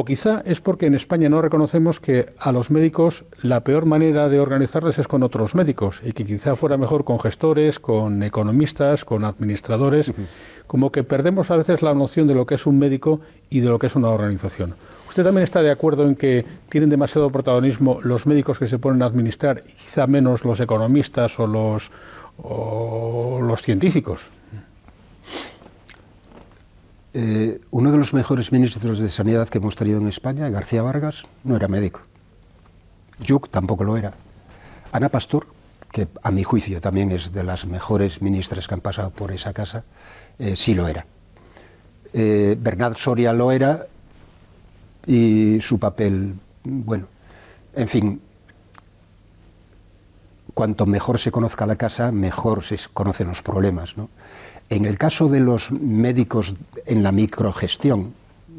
[0.00, 4.28] O quizá es porque en España no reconocemos que a los médicos la peor manera
[4.28, 9.04] de organizarles es con otros médicos y que quizá fuera mejor con gestores, con economistas,
[9.04, 10.12] con administradores,
[10.68, 13.70] como que perdemos a veces la noción de lo que es un médico y de
[13.70, 14.76] lo que es una organización.
[15.08, 19.02] ¿Usted también está de acuerdo en que tienen demasiado protagonismo los médicos que se ponen
[19.02, 21.90] a administrar y quizá menos los economistas o los,
[22.40, 24.20] o los científicos?
[27.20, 31.16] Eh, uno de los mejores ministros de Sanidad que hemos tenido en España, García Vargas,
[31.42, 32.00] no era médico.
[33.18, 34.12] Yuc tampoco lo era.
[34.92, 35.48] Ana Pastor,
[35.90, 39.52] que a mi juicio también es de las mejores ministras que han pasado por esa
[39.52, 39.82] casa,
[40.38, 41.06] eh, sí lo era.
[42.12, 43.86] Eh, Bernard Soria lo era
[45.04, 47.08] y su papel, bueno,
[47.74, 48.20] en fin,
[50.54, 54.08] cuanto mejor se conozca la casa, mejor se conocen los problemas, ¿no?
[54.70, 56.52] En el caso de los médicos
[56.84, 58.12] en la microgestión,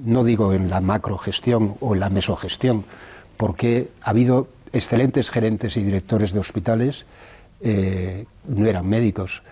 [0.03, 2.83] no digo en la macrogestión o en la mesogestión,
[3.37, 7.05] porque ha habido excelentes gerentes y directores de hospitales,
[7.61, 9.43] eh, no eran médicos,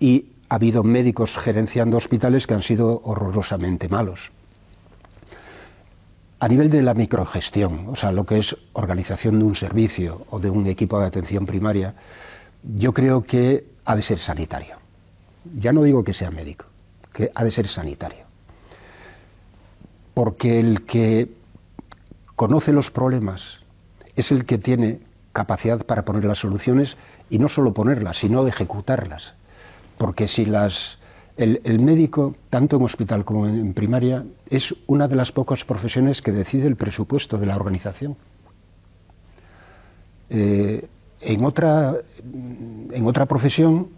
[0.00, 4.32] y ha habido médicos gerenciando hospitales que han sido horrorosamente malos.
[6.40, 10.40] A nivel de la microgestión, o sea, lo que es organización de un servicio o
[10.40, 11.94] de un equipo de atención primaria,
[12.64, 14.81] yo creo que ha de ser sanitario
[15.56, 16.66] ya no digo que sea médico,
[17.12, 18.24] que ha de ser sanitario.
[20.14, 21.34] Porque el que
[22.36, 23.42] conoce los problemas
[24.16, 25.00] es el que tiene
[25.32, 26.96] capacidad para poner las soluciones
[27.30, 29.34] y no solo ponerlas, sino ejecutarlas.
[29.96, 30.98] Porque si las
[31.36, 36.32] el, médico, tanto en hospital como en, primaria, es una de las pocas profesiones que
[36.32, 38.16] decide el presupuesto de la organización.
[40.28, 40.86] Eh,
[41.20, 43.88] en, otra, en otra profesión,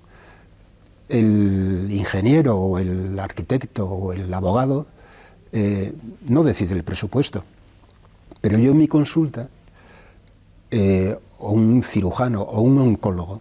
[1.14, 4.87] el ingeniero o el arquitecto o el abogado
[5.53, 5.92] eh,
[6.27, 7.44] no decide el presupuesto.
[8.40, 9.48] Pero yo en mi consulta,
[10.70, 13.40] eh, o un cirujano o un oncólogo,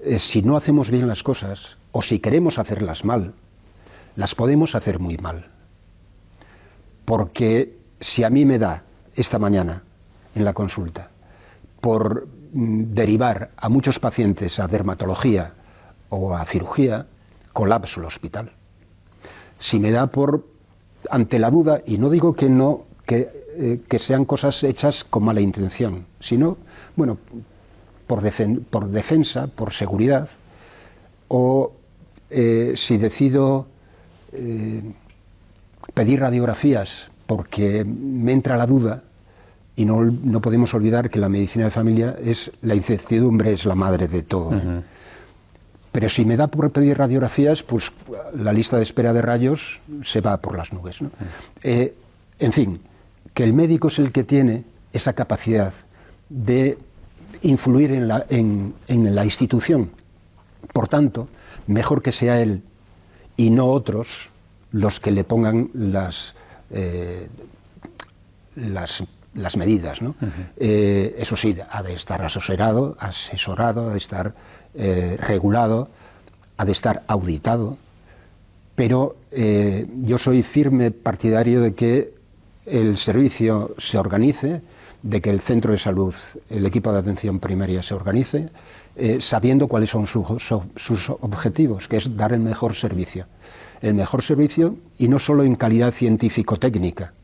[0.00, 1.60] eh, si no hacemos bien las cosas
[1.92, 3.34] o si queremos hacerlas mal,
[4.16, 5.46] las podemos hacer muy mal.
[7.04, 9.82] Porque si a mí me da esta mañana
[10.34, 11.10] en la consulta
[11.80, 15.54] por mm, derivar a muchos pacientes a dermatología
[16.14, 17.06] o a cirugía,
[17.52, 18.52] colapso el hospital.
[19.58, 20.44] Si me da por
[21.10, 25.24] ante la duda, y no digo que no, que eh, que sean cosas hechas con
[25.24, 26.56] mala intención, sino,
[26.96, 27.18] bueno,
[28.06, 28.22] por,
[28.70, 30.28] por defensa, por seguridad,
[31.28, 31.72] o
[32.30, 33.66] eh, si decido
[34.32, 34.82] eh,
[35.92, 36.88] pedir radiografías
[37.26, 39.02] porque me entra la duda,
[39.76, 43.74] y no, no, podemos olvidar que la medicina de familia es la incertidumbre es la
[43.74, 44.50] madre de todo.
[45.92, 47.84] Pero si me da por pedir radiografías, pues
[48.34, 49.60] la lista de espera de rayos
[50.04, 50.96] se va por las nubes.
[51.62, 51.94] Eh,
[52.38, 52.80] en fin,
[53.34, 55.72] que el médico es el que tiene esa capacidad
[56.28, 56.78] de
[57.42, 59.90] influir en la, en, la institución.
[60.72, 61.28] Por tanto,
[61.66, 62.62] mejor que sea él
[63.36, 64.08] y no otros
[64.70, 66.34] los que le pongan las,
[66.70, 67.28] eh,
[68.56, 69.02] las
[69.34, 70.02] las medidas.
[70.02, 70.14] ¿no?
[70.56, 74.34] Eh, eso sí, ha de estar asesorado, asesorado ha de estar
[74.74, 75.88] eh, regulado,
[76.56, 77.76] ha de estar auditado,
[78.74, 82.10] pero eh, yo soy firme partidario de que
[82.66, 84.62] el servicio se organice,
[85.02, 86.14] de que el centro de salud,
[86.48, 88.50] el equipo de atención primaria se organice,
[89.20, 93.26] sabiendo cuáles son sus objetivos, que es dar el mejor servicio.
[93.80, 97.14] El mejor servicio y no solo en calidad científico-técnica,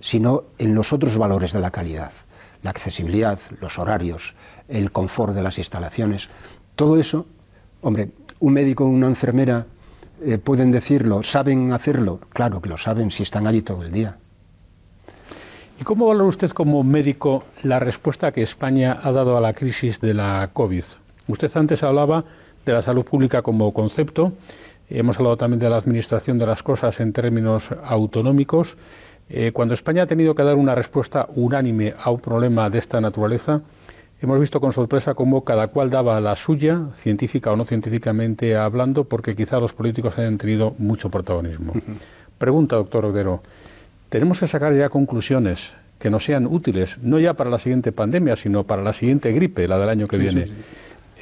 [0.00, 2.12] sino en los otros valores de la calidad,
[2.62, 4.34] la accesibilidad, los horarios,
[4.68, 6.28] el confort de las instalaciones.
[6.74, 7.26] Todo eso,
[7.80, 9.66] hombre, un médico o una enfermera
[10.24, 14.16] eh, pueden decirlo, saben hacerlo, claro que lo saben si están allí todo el día.
[15.78, 20.00] ¿Y cómo valora usted como médico la respuesta que España ha dado a la crisis
[20.00, 20.84] de la COVID?
[21.28, 22.24] Usted antes hablaba
[22.64, 24.32] de la salud pública como concepto,
[24.88, 28.74] hemos hablado también de la administración de las cosas en términos autonómicos.
[29.28, 33.00] Eh, cuando España ha tenido que dar una respuesta unánime a un problema de esta
[33.00, 33.60] naturaleza,
[34.20, 39.04] hemos visto con sorpresa cómo cada cual daba la suya, científica o no científicamente hablando,
[39.04, 41.72] porque quizá los políticos hayan tenido mucho protagonismo.
[42.38, 43.42] Pregunta, doctor Odero,
[44.08, 45.58] ¿tenemos que sacar ya conclusiones
[45.98, 49.66] que nos sean útiles, no ya para la siguiente pandemia, sino para la siguiente gripe,
[49.66, 50.48] la del año que viene?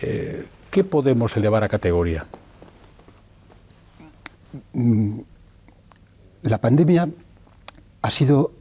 [0.03, 2.27] Eh, ¿Qué podemos elevar a categoría?
[4.73, 5.21] Mm,
[6.43, 7.09] la pandemia
[8.05, 8.53] ha sido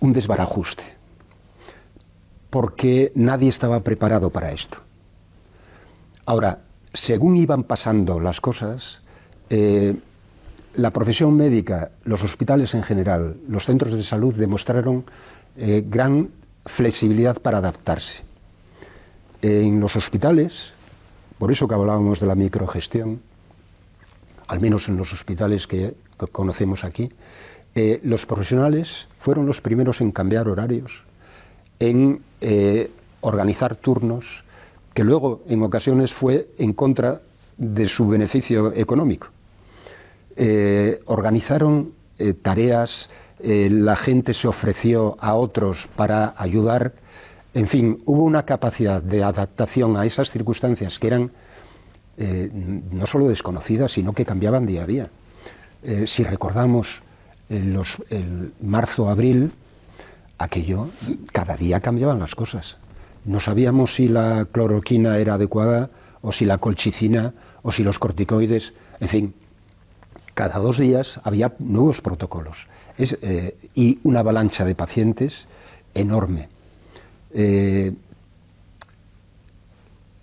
[0.00, 0.82] un desbarajuste,
[2.50, 4.76] porque nadie estaba preparado para esto.
[6.26, 6.58] Ahora,
[6.92, 9.00] según iban pasando las cosas,
[9.48, 9.96] eh,
[10.74, 15.06] la profesión médica, los hospitales en general, los centros de salud demostraron
[15.56, 16.28] eh, gran
[16.76, 18.28] flexibilidad para adaptarse.
[19.40, 20.52] en los hospitales,
[21.38, 23.22] por eso que hablábamos de la microgestión,
[24.48, 25.94] al menos en los hospitales que
[26.32, 27.08] conocemos aquí,
[27.74, 28.88] eh, los profesionales
[29.20, 30.90] fueron los primeros en cambiar horarios,
[31.78, 34.24] en eh, organizar turnos,
[34.94, 37.20] que luego en ocasiones fue en contra
[37.56, 39.28] de su beneficio económico.
[40.36, 41.92] Eh, organizaron
[42.42, 43.08] tareas,
[43.40, 46.94] la gente se ofreció a otros para ayudar,
[47.54, 51.30] en fin, hubo una capacidad de adaptación a esas circunstancias que eran
[52.16, 55.10] no solo desconocidas, sino que cambiaban día a día.
[56.06, 56.88] si recordamos
[57.48, 59.52] los, el marzo, abril,
[60.36, 60.90] aquello,
[61.32, 62.76] cada día cambiaban las cosas.
[63.24, 67.32] No sabíamos si la cloroquina era adecuada, o si la colchicina,
[67.62, 69.34] o si los corticoides, en fin,
[70.34, 72.56] cada dos días había nuevos protocolos
[72.96, 75.46] eh, y una avalancha de pacientes
[75.94, 76.48] enorme.
[77.32, 77.92] Eh,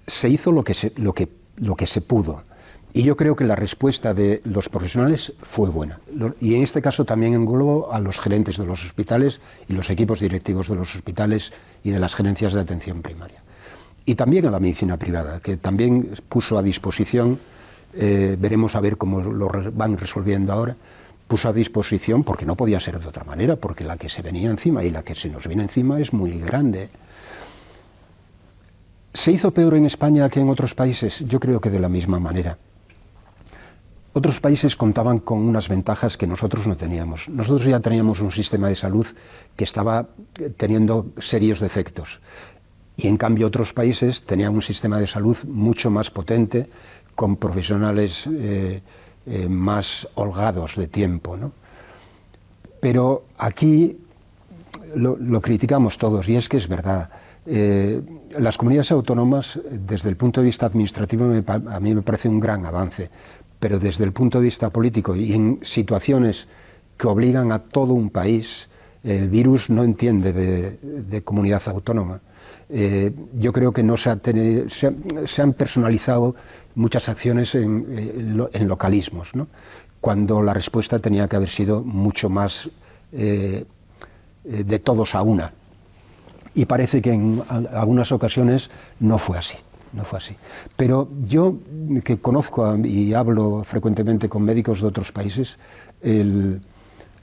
[0.07, 2.43] se hizo lo que se, lo que, lo que se pudo
[2.95, 5.99] y yo creo que la respuesta de los profesionales fue buena.
[6.39, 10.21] Y en este caso también englobo a los gerentes de los hospitales y los equipos
[10.21, 11.51] directivos de los hospitales
[11.83, 13.43] y de las gerencias de atención primaria.
[14.05, 17.37] Y también a la medicina privada, que también puso a disposición,
[17.93, 20.77] eh, veremos a ver cómo lo van resolviendo ahora,
[21.27, 24.49] puso a disposición, porque no podía ser de otra manera, porque la que se venía
[24.49, 26.87] encima y la que se nos viene encima es muy grande.
[29.13, 31.19] ¿Se hizo peor en España que en otros países?
[31.27, 32.57] Yo creo que de la misma manera.
[34.17, 37.27] Otros países contaban con unas ventajas que nosotros no teníamos.
[37.27, 39.05] Nosotros ya teníamos un sistema de salud
[39.57, 40.07] que estaba
[40.39, 42.21] eh, teniendo serios defectos.
[42.95, 46.69] Y en cambio otros países tenían un sistema de salud mucho más potente,
[47.13, 48.81] con profesionales eh,
[49.25, 51.37] eh, más holgados de tiempo.
[52.79, 53.97] Pero aquí
[54.95, 57.09] lo, criticamos todos, y es que es verdad.
[58.39, 62.65] las comunidades autónomas, desde el punto de vista administrativo, a mí me parece un gran
[62.65, 63.09] avance,
[63.59, 66.47] pero desde el punto de vista político y en situaciones
[66.97, 68.47] que obligan a todo un país,
[69.03, 72.21] el virus no entiende de, comunidad autónoma.
[72.69, 76.35] Eh, yo creo que no se, han personalizado
[76.73, 78.37] muchas acciones en,
[78.67, 79.29] localismos,
[80.01, 82.69] cuando la respuesta tenía que haber sido mucho más
[83.11, 83.65] eh,
[84.43, 85.51] eh, de todos a una.
[86.55, 89.57] Y parece que en algunas ocasiones no fue así.
[89.93, 90.35] No fue así.
[90.75, 91.57] Pero yo,
[92.03, 95.57] que conozco y hablo frecuentemente con médicos de otros países,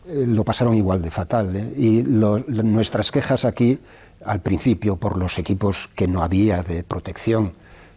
[0.08, 1.54] lo pasaron igual de fatal.
[1.54, 1.74] ¿eh?
[1.76, 3.78] Y nuestras quejas aquí,
[4.24, 7.52] al principio, por los equipos que no había de protección,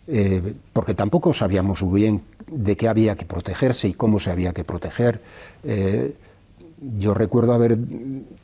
[0.07, 4.53] eh, porque tampoco sabíamos muy bien de qué había que protegerse y cómo se había
[4.53, 5.21] que proteger.
[5.63, 6.15] Eh,
[6.97, 7.77] yo recuerdo haber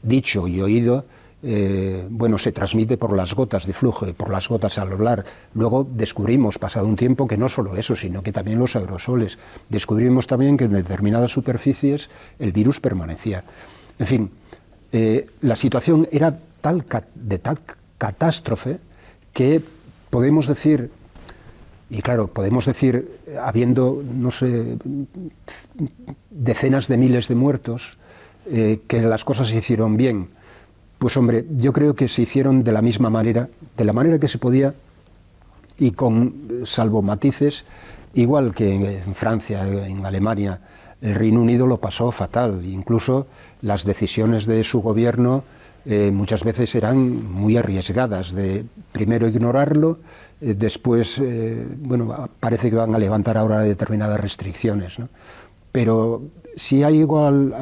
[0.02, 1.06] dicho y oído,
[1.44, 5.24] eh, bueno, se transmite por las gotas de flujo y por las gotas al hablar.
[5.54, 9.38] Luego descubrimos, pasado un tiempo, que no solo eso, sino que también los aerosoles.
[9.70, 13.44] Descubrimos también que en determinadas superficies el virus permanecía.
[14.00, 14.32] En fin,
[15.42, 16.86] la situación era tal,
[17.16, 17.60] de tal
[17.98, 18.80] catástrofe
[19.34, 19.62] que
[20.10, 20.92] podemos decir
[21.92, 24.78] y claro, podemos decir, habiendo, no sé,
[26.30, 27.82] decenas de miles de muertos,
[28.46, 30.30] eh, que las cosas se hicieron bien.
[31.02, 34.28] Pues hombre, yo creo que se hicieron de la misma manera, de la manera que
[34.28, 34.76] se podía
[35.80, 37.66] y con, salvo matices,
[38.14, 40.60] igual que en Francia, en Alemania,
[41.02, 42.64] el Reino Unido lo pasó fatal.
[42.64, 43.26] Incluso
[43.64, 45.44] las decisiones de su gobierno
[45.86, 49.98] eh, muchas veces eran muy arriesgadas, de primero ignorarlo
[50.40, 55.10] eh, después, eh, bueno, parece que van a levantar ahora determinadas restricciones, ¿no?
[55.72, 56.22] Pero
[56.58, 57.54] si hay igual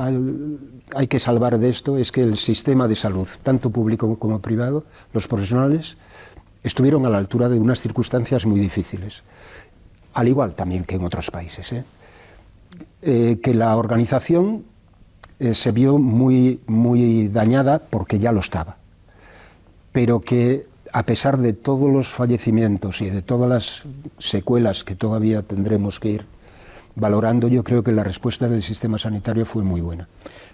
[0.96, 4.86] hay que salvar de esto es que el sistema de salud, tanto público como privado,
[5.14, 5.96] los profesionales,
[6.64, 9.14] estuvieron a la altura de unas circunstancias muy difíciles,
[10.14, 11.72] al igual también que en otros países.
[11.72, 11.84] ¿eh?
[13.02, 14.64] que la organización
[15.40, 18.78] se vio muy, muy dañada porque ya lo estaba,
[19.92, 23.84] pero que a pesar de todos los fallecimientos y de todas las
[24.20, 26.26] secuelas que todavía tendremos que ir
[27.00, 30.08] valorando, yo creo que la respuesta del sistema sanitario fue muy buena.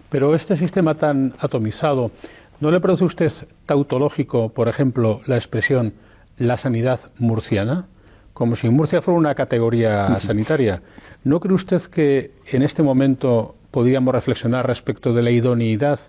[0.09, 2.11] Pero este sistema tan atomizado,
[2.59, 3.31] ¿no le produce usted
[3.65, 5.93] tautológico, por ejemplo, la expresión
[6.37, 7.87] la sanidad murciana?
[8.33, 10.81] Como si Murcia fuera una categoría sanitaria.
[11.23, 15.99] ¿No cree usted que en este momento podríamos reflexionar respecto de la idoneidad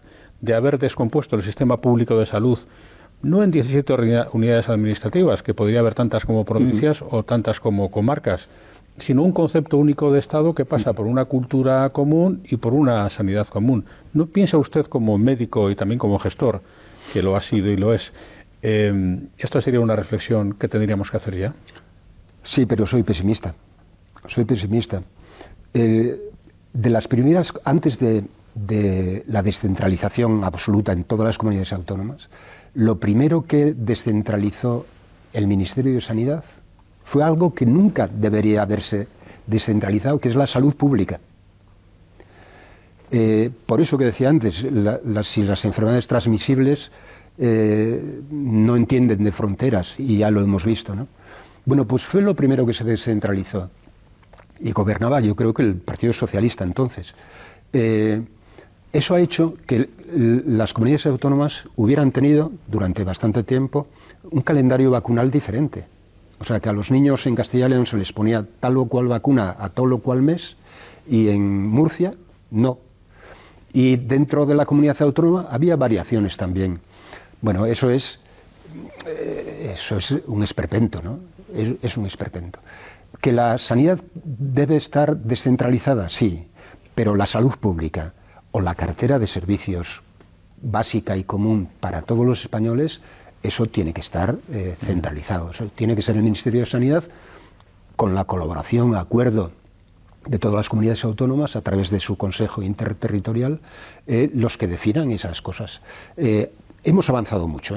[0.40, 2.58] de haber descompuesto el sistema público de salud
[3.22, 3.94] no en 17
[4.32, 8.48] unidades administrativas, que podría haber tantas como provincias o tantas como comarcas,
[8.98, 13.08] sino un concepto único de Estado que pasa por una cultura común y por una
[13.10, 13.84] sanidad común.
[14.12, 16.62] ¿No piensa usted como médico y también como gestor,
[17.12, 18.10] que lo ha sido y lo es,
[18.62, 21.54] eh, esto sería una reflexión que tendríamos que hacer ya?
[22.42, 23.54] Sí, pero soy pesimista.
[24.28, 25.02] Soy pesimista.
[25.74, 26.20] Eh,
[26.72, 28.24] de las primeras, antes de
[29.26, 32.28] la descentralización absoluta en todas las comunidades autónomas,
[32.74, 34.86] lo primero que descentralizó
[35.32, 36.44] el Ministerio de Sanidad
[37.06, 39.08] fue algo que nunca debería haberse
[39.46, 41.20] descentralizado, que es la salud pública.
[43.10, 46.90] Eh, por eso que decía antes, si las enfermedades transmisibles
[47.38, 51.06] eh, no entienden de fronteras, y ya lo hemos visto, ¿no?
[51.64, 53.70] Bueno, pues fue lo primero que se descentralizó.
[54.60, 57.12] Y gobernaba, yo creo que el Partido Socialista entonces.
[57.72, 58.22] Eh,
[58.92, 59.90] eso ha hecho que
[60.46, 63.88] las comunidades autónomas hubieran tenido durante bastante tiempo
[64.30, 65.95] un calendario vacunal diferente.
[66.38, 68.86] O sea, que a los niños en Castilla y León se les ponía tal o
[68.86, 70.56] cual vacuna a tal o cual mes
[71.08, 72.14] y en Murcia
[72.50, 72.78] no.
[73.72, 76.80] Y dentro de la comunidad autónoma había variaciones también.
[77.40, 78.18] Bueno, eso es,
[79.06, 81.20] eh, eso es un esperpento, ¿no?
[81.52, 82.58] es un esperpento.
[83.20, 86.48] Que la sanidad debe estar descentralizada, sí,
[86.94, 88.12] pero la salud pública,
[88.50, 90.02] o la cartera de servicios
[90.60, 93.00] básica y común para todos los españoles,
[93.46, 95.50] eso tiene que estar eh, centralizado.
[95.74, 97.04] tiene que ser el Ministerio de Sanidad
[97.96, 99.52] con la colaboración, acuerdo
[100.26, 103.60] de todas las comunidades autónomas a través de su Consejo Interterritorial
[104.06, 105.80] eh, los que definan esas cosas.
[106.16, 106.52] Eh,
[106.84, 107.76] hemos avanzado mucho.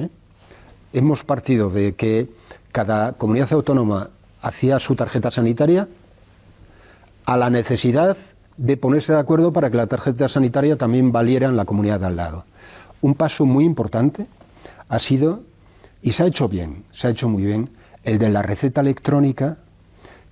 [0.91, 2.27] Hemos partido de que
[2.71, 4.09] cada comunidad autónoma
[4.41, 5.87] hacía su tarjeta sanitaria
[7.25, 8.17] a la necesidad
[8.57, 12.07] de ponerse de acuerdo para que la tarjeta sanitaria también valiera en la comunidad de
[12.07, 12.45] al lado.
[13.01, 14.25] Un paso muy importante
[14.89, 15.41] ha sido,
[16.01, 17.69] y se ha hecho bien, se ha hecho muy bien,
[18.03, 19.57] el de la receta electrónica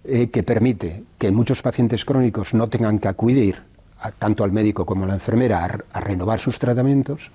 [0.04, 3.58] eh, que permite que muchos pacientes crónicos no tengan que acudir
[4.20, 7.32] tanto al médico como a la enfermera a renovar sus tratamientos,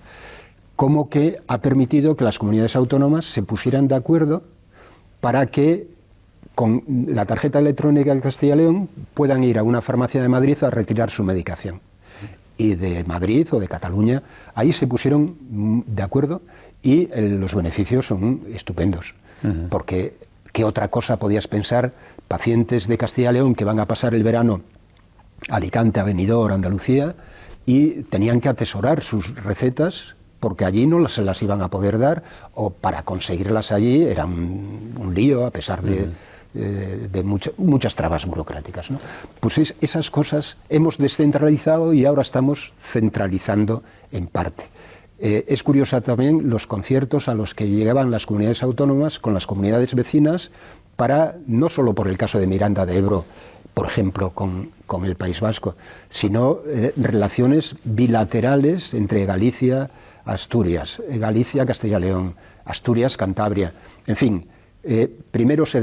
[0.76, 4.44] como que ha permitido que las comunidades autónomas se pusieran de acuerdo
[5.20, 5.88] para que
[6.54, 10.62] con la tarjeta electrónica de Castilla y León puedan ir a una farmacia de Madrid
[10.62, 11.80] a retirar su medicación.
[12.58, 14.22] Y de Madrid o de Cataluña,
[14.54, 16.42] ahí se pusieron mm, de acuerdo
[16.82, 19.14] y los beneficios son estupendos.
[19.70, 20.14] Porque,
[20.52, 21.92] ¿qué otra cosa podías pensar?
[22.28, 24.60] Pacientes de Castilla y León que van a pasar el verano
[25.48, 27.14] a Alicante, a Benidorm, Andalucía,
[27.66, 32.22] y tenían que atesorar sus recetas porque allí no se las iban a poder dar
[32.54, 36.10] o para conseguirlas allí era un, lío a pesar de,
[36.54, 37.22] eh,
[37.56, 38.88] muchas trabas burocráticas.
[39.38, 44.64] Pues esas cosas hemos descentralizado y ahora estamos centralizando en parte.
[45.24, 49.46] Eh, es curiosa también los conciertos a los que llegaban las comunidades autónomas con las
[49.46, 50.50] comunidades vecinas
[50.96, 53.24] para, no solo por el caso de Miranda de Ebro,
[53.72, 54.72] por ejemplo, con,
[55.04, 55.76] el País Vasco,
[56.10, 59.88] sino eh, relaciones bilaterales entre Galicia,
[60.24, 63.72] Asturias, eh, Galicia, Castilla León, Asturias, Cantabria,
[64.06, 64.46] en fin.
[65.30, 65.80] Primero se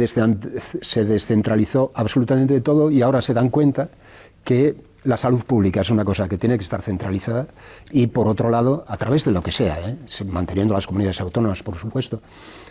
[1.05, 3.87] descentralizó absolutamente todo y ahora se dan cuenta
[4.43, 4.75] que
[5.09, 7.47] la salud pública es una cosa que tiene que estar centralizada
[7.91, 9.97] y, por otro lado, a través de lo que sea, ¿eh?
[10.25, 12.21] manteniendo las comunidades autónomas, por supuesto,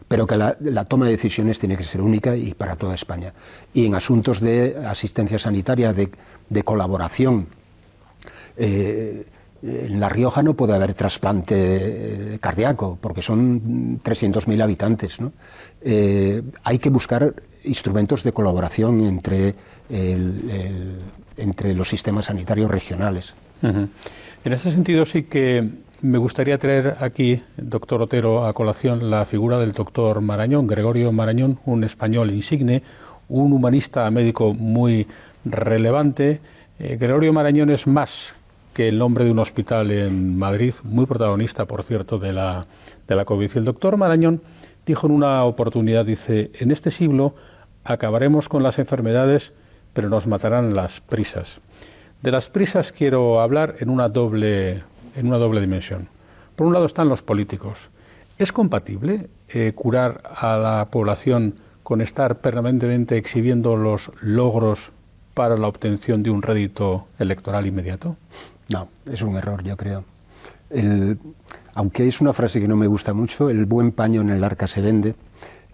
[0.06, 3.32] pero que la, toma de decisiones tiene que ser única y para toda España.
[3.74, 7.48] Y en asuntos de asistencia sanitaria, de, colaboración,
[8.56, 9.26] eh,
[9.60, 15.18] en La Rioja no puede haber trasplante eh, cardíaco porque son 300.000 habitantes.
[16.62, 17.34] hay que buscar
[17.68, 19.54] instrumentos de colaboración entre
[19.88, 20.98] el
[21.38, 23.32] entre los sistemas sanitarios regionales.
[23.62, 25.68] En ese sentido sí que
[26.02, 31.58] me gustaría traer aquí, doctor Otero, a colación la figura del doctor Marañón, Gregorio Marañón,
[31.64, 32.82] un español insigne,
[33.28, 35.06] un humanista médico muy
[35.44, 36.40] relevante.
[36.78, 38.10] Eh, Gregorio Marañón es más
[38.74, 42.64] que el nombre de un hospital en Madrid, muy protagonista, por cierto, de la,
[43.08, 43.56] de la COVID.
[43.56, 44.40] el doctor Marañón
[44.86, 47.34] dijo en una oportunidad, dice, en este siglo
[47.90, 49.52] acabaremos con las enfermedades
[49.92, 51.60] pero nos matarán las prisas.
[52.22, 54.84] De las prisas quiero hablar en una doble,
[55.14, 56.08] en una doble dimensión.
[56.54, 57.78] Por un lado están los políticos.
[58.38, 64.78] ¿Es compatible eh, curar a la población con estar permanentemente exhibiendo los logros
[65.34, 68.16] para la obtención de un rédito electoral inmediato?
[68.68, 70.04] No, es un error, yo creo.
[71.74, 74.68] aunque es una frase que no me gusta mucho, el buen paño en el arca
[74.68, 75.14] se vende.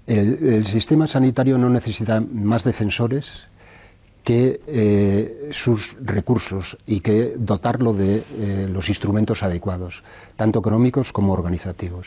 [0.07, 3.26] El sistema sanitario no necesita más defensores
[4.24, 10.02] que eh, sus recursos y que dotarlo de eh, los instrumentos adecuados,
[10.34, 12.07] tanto económicos como organizativos.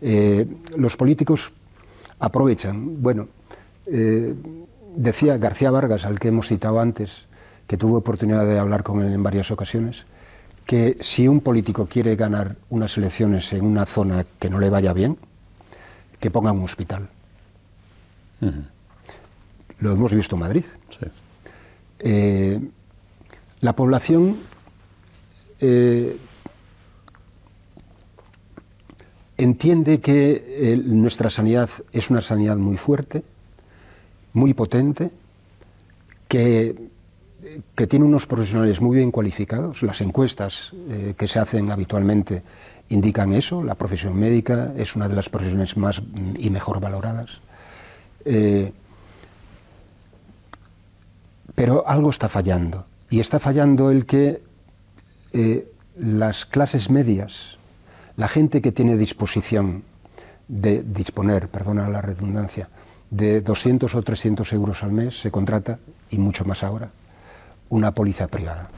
[0.00, 0.46] Eh,
[0.76, 1.52] los políticos
[2.18, 3.28] aprovechan, bueno,
[4.96, 7.10] decía García Vargas, al que hemos citado antes,
[7.66, 10.04] que tuve oportunidad de hablar con él en varias ocasiones,
[10.66, 14.92] que si un político quiere ganar unas elecciones en una zona que no le vaya
[14.92, 15.16] bien,
[16.18, 17.08] que ponga un hospital.
[18.40, 20.64] Lo hemos visto en Madrid.
[20.90, 21.06] Sí.
[22.00, 22.60] Eh,
[23.60, 24.36] la población
[25.60, 26.16] eh,
[29.36, 33.24] entiende que eh, nuestra sanidad es una sanidad muy fuerte,
[34.32, 35.10] muy potente,
[36.28, 36.76] que,
[37.74, 39.82] que, tiene unos profesionales muy bien cualificados.
[39.82, 40.72] Las encuestas
[41.16, 42.42] que se hacen habitualmente
[42.90, 43.64] indican eso.
[43.64, 46.00] La profesión médica es una de las profesiones más
[46.36, 47.30] y mejor valoradas.
[51.58, 52.86] Pero algo está fallando.
[53.10, 54.42] Y está fallando el que
[55.32, 55.66] eh,
[55.96, 57.32] las clases medias,
[58.16, 59.82] la gente que tiene disposición
[60.46, 62.68] de disponer, perdona la redundancia,
[63.10, 65.78] de 200 o 300 euros al mes, se contrata,
[66.10, 66.90] y mucho más ahora,
[67.70, 68.68] una póliza privada.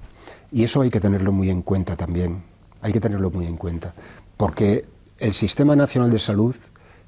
[0.50, 2.42] Y eso hay que tenerlo muy en cuenta también.
[2.80, 3.92] Hay que tenerlo muy en cuenta.
[4.36, 4.86] Porque
[5.18, 6.56] el Sistema Nacional de Salud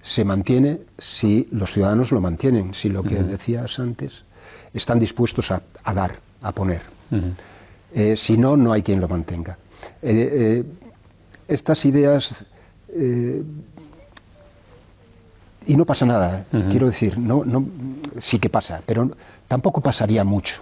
[0.02, 4.12] se mantiene si los ciudadanos lo mantienen, si lo que decías antes
[4.74, 5.62] están dispuestos a,
[5.94, 6.82] dar, a poner.
[7.94, 9.58] Eh, si no, no hay quien lo mantenga.
[10.02, 10.64] Eh, eh,
[11.48, 12.34] estas ideas
[15.64, 17.64] y no pasa nada, quiero decir, no, no,
[18.20, 19.10] sí que pasa, pero
[19.48, 20.60] tampoco pasaría mucho.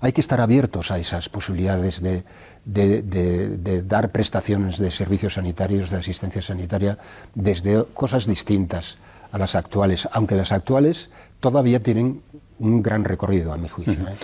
[0.00, 2.24] Hay que estar abiertos a esas posibilidades de,
[2.64, 6.98] de, dar prestaciones de servicios sanitarios, de asistencia sanitaria,
[7.34, 8.96] desde cosas distintas
[9.32, 11.08] a las actuales, aunque las actuales
[11.40, 12.22] todavía tienen
[12.58, 13.94] un gran recorrido, a mi juicio.
[13.94, 14.16] ¿eh?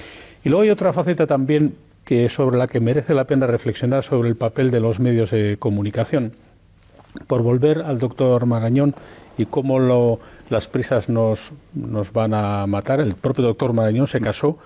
[0.44, 4.28] Y luego hay otra faceta también que sobre la que merece la pena reflexionar sobre
[4.28, 6.32] el papel de los medios de comunicación.
[7.26, 8.94] Por volver al doctor Magañón
[9.36, 10.18] y cómo lo,
[10.48, 11.38] las prisas nos,
[11.74, 14.58] nos van a matar, el propio doctor Magañón se casó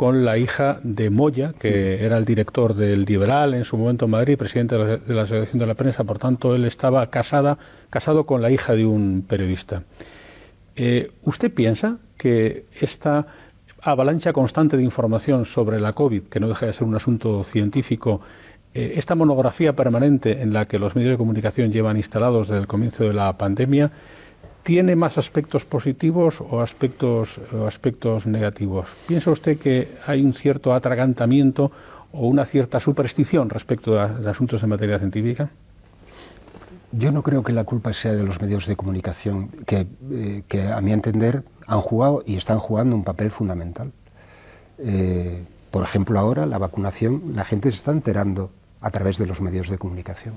[0.00, 4.12] con la hija de Moya, que era el director del Liberal en su momento en
[4.12, 7.58] Madrid, presidente de la, Asociación de la Prensa, por tanto él estaba casada,
[7.90, 9.82] casado con la hija de un periodista.
[10.74, 13.26] Eh, ¿Usted piensa que esta
[13.82, 18.22] avalancha constante de información sobre la COVID, que no deja de ser un asunto científico,
[18.72, 22.66] eh, esta monografía permanente en la que los medios de comunicación llevan instalados desde el
[22.66, 23.92] comienzo de la pandemia,
[24.62, 27.28] ¿tiene más aspectos positivos o aspectos,
[27.66, 28.88] aspectos negativos?
[29.06, 31.70] ¿Piensa usted que hay un cierto atragantamiento
[32.12, 35.50] o una cierta superstición respecto a, asuntos de materia científica?
[36.92, 40.80] yo no creo que la culpa sea de los medios de comunicación, que, eh, a
[40.80, 43.92] mi entender han jugado y están jugando un papel fundamental.
[44.78, 48.50] Eh, por ejemplo, ahora la vacunación, la gente se está enterando
[48.80, 50.34] a través de los medios de comunicación.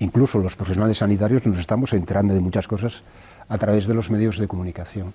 [0.00, 2.92] Incluso los profesionales sanitarios nos estamos enterando de muchas cosas
[3.48, 5.12] a través de los medios de comunicación.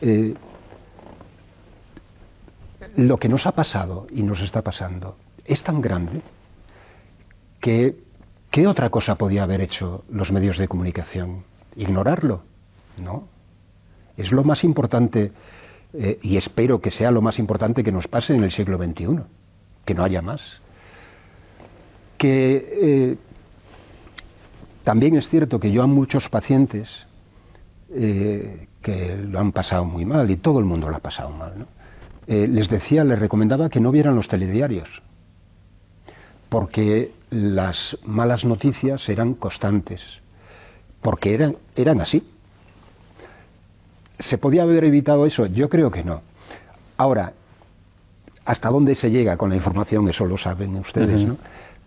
[0.00, 0.34] Eh,
[2.96, 6.22] lo que nos ha pasado y nos está pasando es tan grande
[7.60, 7.96] que
[8.50, 11.44] ¿qué otra cosa podía haber hecho los medios de comunicación?
[11.76, 12.42] ¿Ignorarlo?
[12.98, 13.28] No.
[14.16, 15.32] Es lo más importante
[15.94, 19.20] eh, y espero que sea lo más importante que nos pase en el siglo XXI,
[19.84, 20.40] que no haya más.
[22.16, 23.16] Que eh,
[24.84, 26.88] también es cierto que yo a muchos pacientes
[27.94, 31.66] eh, que lo han pasado muy mal, y todo el mundo lo ha pasado mal,
[32.26, 34.86] les decía, les recomendaba que no vieran los telediarios,
[36.50, 40.02] porque las malas noticias eran constantes,
[41.00, 42.22] porque eran, eran así.
[44.18, 45.46] ¿Se podía haber evitado eso?
[45.46, 46.22] Yo creo que no.
[46.96, 47.32] Ahora,
[48.44, 51.36] hasta dónde se llega con la información, eso lo saben ustedes, ¿no?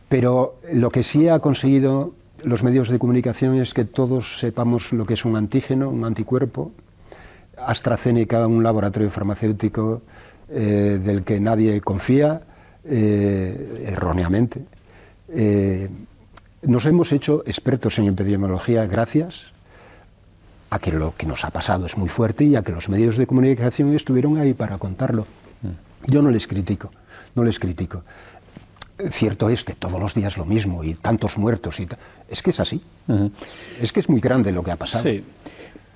[0.07, 2.13] Pero lo que sí ha conseguido
[2.43, 6.71] los medios de comunicación es que todos sepamos lo que es un antígeno, un anticuerpo.
[7.57, 10.01] AstraZeneca, un laboratorio farmacéutico
[10.49, 12.41] eh, del que nadie confía,
[12.83, 14.65] eh, erróneamente.
[15.29, 15.89] Eh,
[16.63, 19.35] nos hemos hecho expertos en epidemiología gracias
[20.69, 23.17] a que lo que nos ha pasado es muy fuerte y a que los medios
[23.17, 25.25] de comunicación estuvieron ahí para contarlo.
[25.61, 26.11] Mm.
[26.11, 26.91] Yo no les critico,
[27.35, 28.03] no les critico.
[29.13, 31.87] Cierto es que todos los días lo mismo y tantos muertos y
[32.29, 32.81] es que es así.
[33.79, 35.03] Es que es muy grande lo que ha pasado.
[35.03, 35.23] Sí.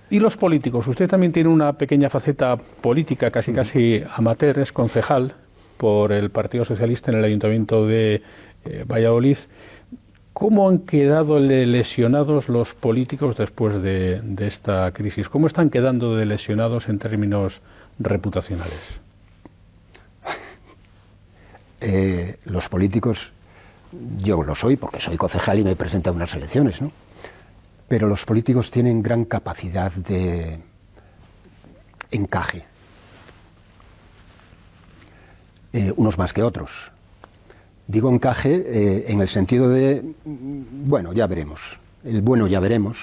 [0.09, 5.33] Y los políticos, usted también tiene una pequeña faceta política, casi casi amateur, es concejal
[5.77, 8.21] por el Partido Socialista en el Ayuntamiento de
[8.65, 9.37] eh, Valladolid.
[10.33, 15.29] ¿Cómo han quedado lesionados los políticos después de, esta crisis?
[15.29, 17.61] ¿Cómo están quedando de lesionados en términos
[17.99, 18.81] reputacionales?
[21.81, 23.17] Eh, los políticos,
[24.19, 26.91] yo lo soy porque soy concejal y me he presentado a unas elecciones, ¿no?
[27.87, 30.59] Pero los políticos tienen gran capacidad de
[32.11, 32.63] encaje,
[35.73, 36.71] eh, unos más que otros.
[37.87, 41.59] Digo encaje eh, en el sentido de, bueno, ya veremos.
[42.03, 42.97] El bueno ya veremos.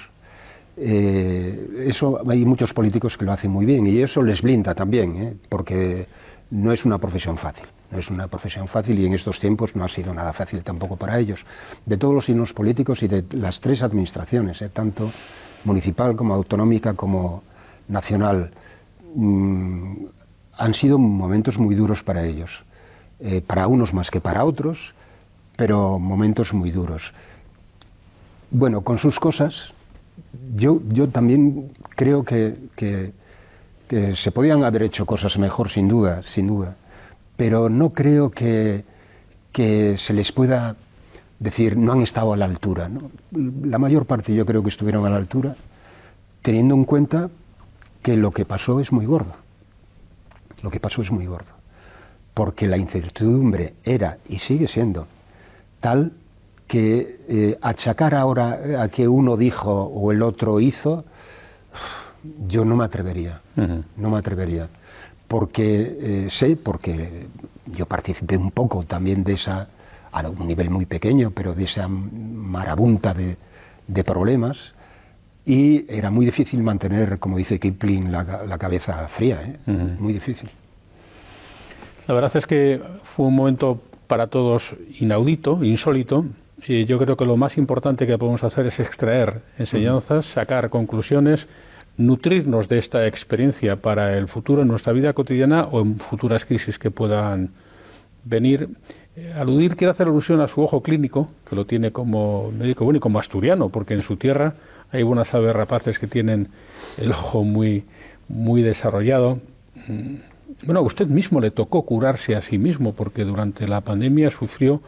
[0.74, 6.06] Eso hay muchos políticos que lo hacen muy bien y eso les blinda también, porque
[6.52, 7.64] no es una profesión fácil.
[7.90, 10.96] No es una profesión fácil y en estos tiempos no ha sido nada fácil tampoco
[10.96, 11.40] para ellos.
[11.86, 15.10] De todos los signos políticos y de las tres administraciones, tanto
[15.64, 17.42] municipal como autonómica como
[17.88, 18.50] nacional,
[19.14, 20.04] mm,
[20.58, 22.50] han sido momentos muy duros para ellos.
[23.18, 24.78] Eh, para unos más que para otros,
[25.56, 27.14] pero momentos muy duros.
[28.50, 29.54] Bueno, con sus cosas,
[30.54, 33.12] yo, yo también creo que,
[34.16, 36.76] se podían haber hecho cosas mejor, sin duda, sin duda,
[37.36, 38.84] pero no creo que,
[39.52, 40.76] que se les pueda
[41.38, 42.88] decir no han estado a la altura.
[43.32, 45.56] La mayor parte yo creo que estuvieron a la altura,
[46.42, 47.30] teniendo en cuenta
[48.02, 49.34] que lo que pasó es muy gordo.
[50.62, 51.62] Lo que pasó es muy gordo
[52.34, 55.06] porque la incertidumbre era y sigue siendo
[55.80, 56.12] tal
[56.66, 61.04] que eh, achacar ahora a que uno dijo o el otro hizo,
[62.46, 63.40] yo no me atrevería,
[63.96, 64.68] no me atrevería,
[65.28, 67.26] porque eh, sé, porque
[67.66, 69.68] yo participé un poco también de esa,
[70.10, 73.36] a un nivel muy pequeño, pero de esa marabunta de,
[74.04, 74.56] problemas,
[75.44, 79.58] y era muy difícil mantener, como dice Kipling, la, cabeza fría, ¿eh?
[79.98, 80.48] muy difícil.
[82.06, 82.80] La verdad es que
[83.14, 84.62] fue un momento para todos
[85.00, 86.26] inaudito, insólito.
[86.66, 91.46] Y yo creo que lo más importante que podemos hacer es extraer enseñanzas, sacar conclusiones,
[91.96, 96.78] nutrirnos de esta experiencia para el futuro en nuestra vida cotidiana o en futuras crisis
[96.78, 97.50] que puedan
[98.24, 98.68] venir.
[99.14, 102.96] Eh, aludir, quiero hacer alusión a su ojo clínico, que lo tiene como médico bueno
[102.96, 104.54] y como asturiano, porque en su tierra
[104.90, 106.48] hay buenas aves rapaces que tienen
[106.96, 107.84] el ojo muy,
[108.28, 109.38] muy desarrollado.
[109.86, 110.16] Mm,
[110.64, 114.80] bueno, a usted mismo le tocó curarse a sí mismo porque durante la pandemia sufrió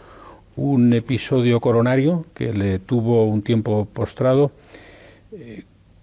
[0.56, 4.52] un episodio coronario que le tuvo un tiempo postrado.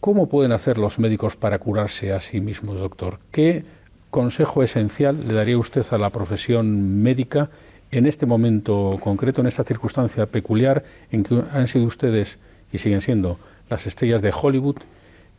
[0.02, 3.20] ¿Cómo pueden hacer los médicos para curarse a sí mismos, doctor?
[3.32, 3.64] ¿Qué
[4.10, 7.52] consejo esencial le daría usted a la profesión médica
[7.92, 12.40] en este momento concreto, en esta circunstancia peculiar en que han sido ustedes
[12.74, 13.38] y siguen siendo
[13.70, 14.78] las estrellas de Hollywood?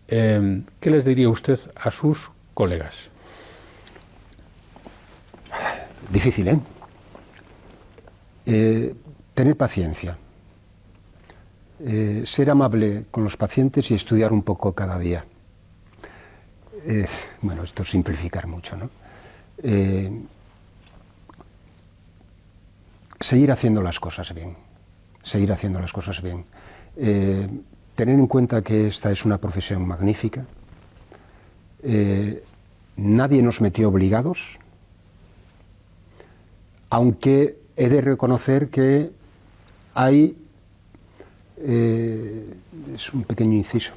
[0.06, 2.94] Eh, ¿Qué les diría usted a sus colegas?
[6.08, 6.60] Difícil, ¿eh?
[8.46, 8.94] ¿eh?
[9.34, 10.16] tener paciencia.
[11.84, 15.24] Eh, ser amable con los pacientes y estudiar un poco cada día.
[16.86, 17.06] Eh,
[17.40, 18.88] bueno, esto es simplificar mucho, ¿no?
[19.60, 20.22] Eh,
[23.20, 24.56] seguir haciendo las cosas bien,
[25.24, 26.44] seguir haciendo las cosas bien.
[27.96, 30.44] tener en cuenta que esta es una profesión magnífica.
[32.96, 34.38] nadie nos metió obligados,
[36.90, 39.10] aunque he de reconocer que
[39.94, 40.41] hay
[41.64, 42.54] eh,
[42.94, 43.92] es un pequeño inciso.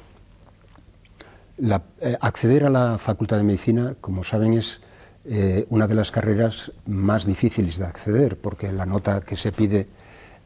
[1.58, 4.80] Eh, acceder a la Facultad de Medicina, como saben, es
[5.24, 9.88] eh, una de las carreras más difíciles de acceder, porque la nota que se pide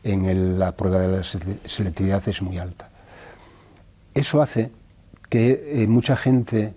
[0.02, 1.22] en la prueba de la
[1.66, 2.88] selectividad es muy alta.
[4.14, 4.70] Eso hace
[5.28, 6.72] que mucha gente,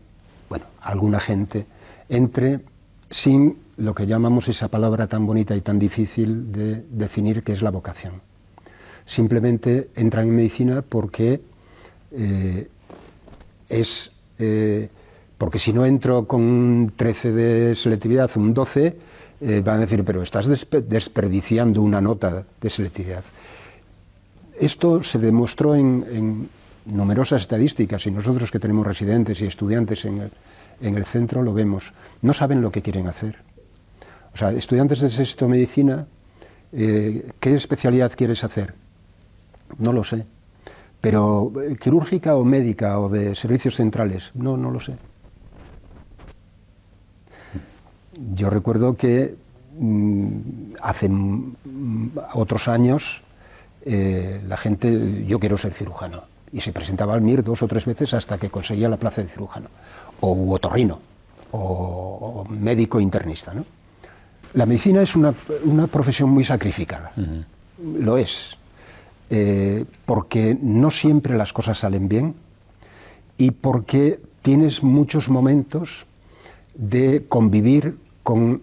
[0.49, 1.65] bueno, alguna gente,
[2.09, 2.59] entre
[3.09, 7.61] sin lo que llamamos esa palabra tan bonita y tan difícil de definir que es
[7.61, 8.32] la vocación
[9.05, 11.41] simplemente entran en medicina porque
[12.11, 12.67] eh,
[13.69, 14.89] es eh,
[15.37, 18.97] porque si no entro con un 13 de selectividad, un 12,
[19.41, 20.45] eh, van a decir, pero estás
[20.87, 23.23] desperdiciando una nota de selectividad.
[24.57, 26.47] Esto se demostró en,
[26.85, 30.31] numerosas estadísticas y nosotros que tenemos residentes y estudiantes en el,
[30.79, 31.83] en el centro lo vemos.
[32.21, 33.35] No saben lo que quieren hacer.
[34.33, 36.07] O sea, estudiantes de sexto medicina,
[36.71, 38.73] ¿qué especialidad quieres hacer?
[39.79, 40.25] No lo sé.
[41.01, 44.95] Pero eh, quirúrgica o médica o de servicios centrales, no, no lo sé.
[48.35, 49.35] Yo recuerdo que
[49.77, 51.09] mm, hace
[52.33, 53.21] otros años
[53.85, 57.83] eh, la gente, yo quiero ser cirujano, y se presentaba al MIR dos o tres
[57.83, 59.67] veces hasta que conseguía la plaza de cirujano,
[60.21, 60.99] o otorrino,
[61.51, 63.53] o, médico internista.
[63.53, 63.65] ¿no?
[64.53, 65.33] La medicina es una,
[65.91, 67.11] profesión muy sacrificada,
[67.77, 68.31] lo es,
[69.29, 72.35] eh, porque no siempre las cosas salen bien
[73.37, 75.89] y porque tienes muchos momentos
[76.75, 78.61] de convivir con,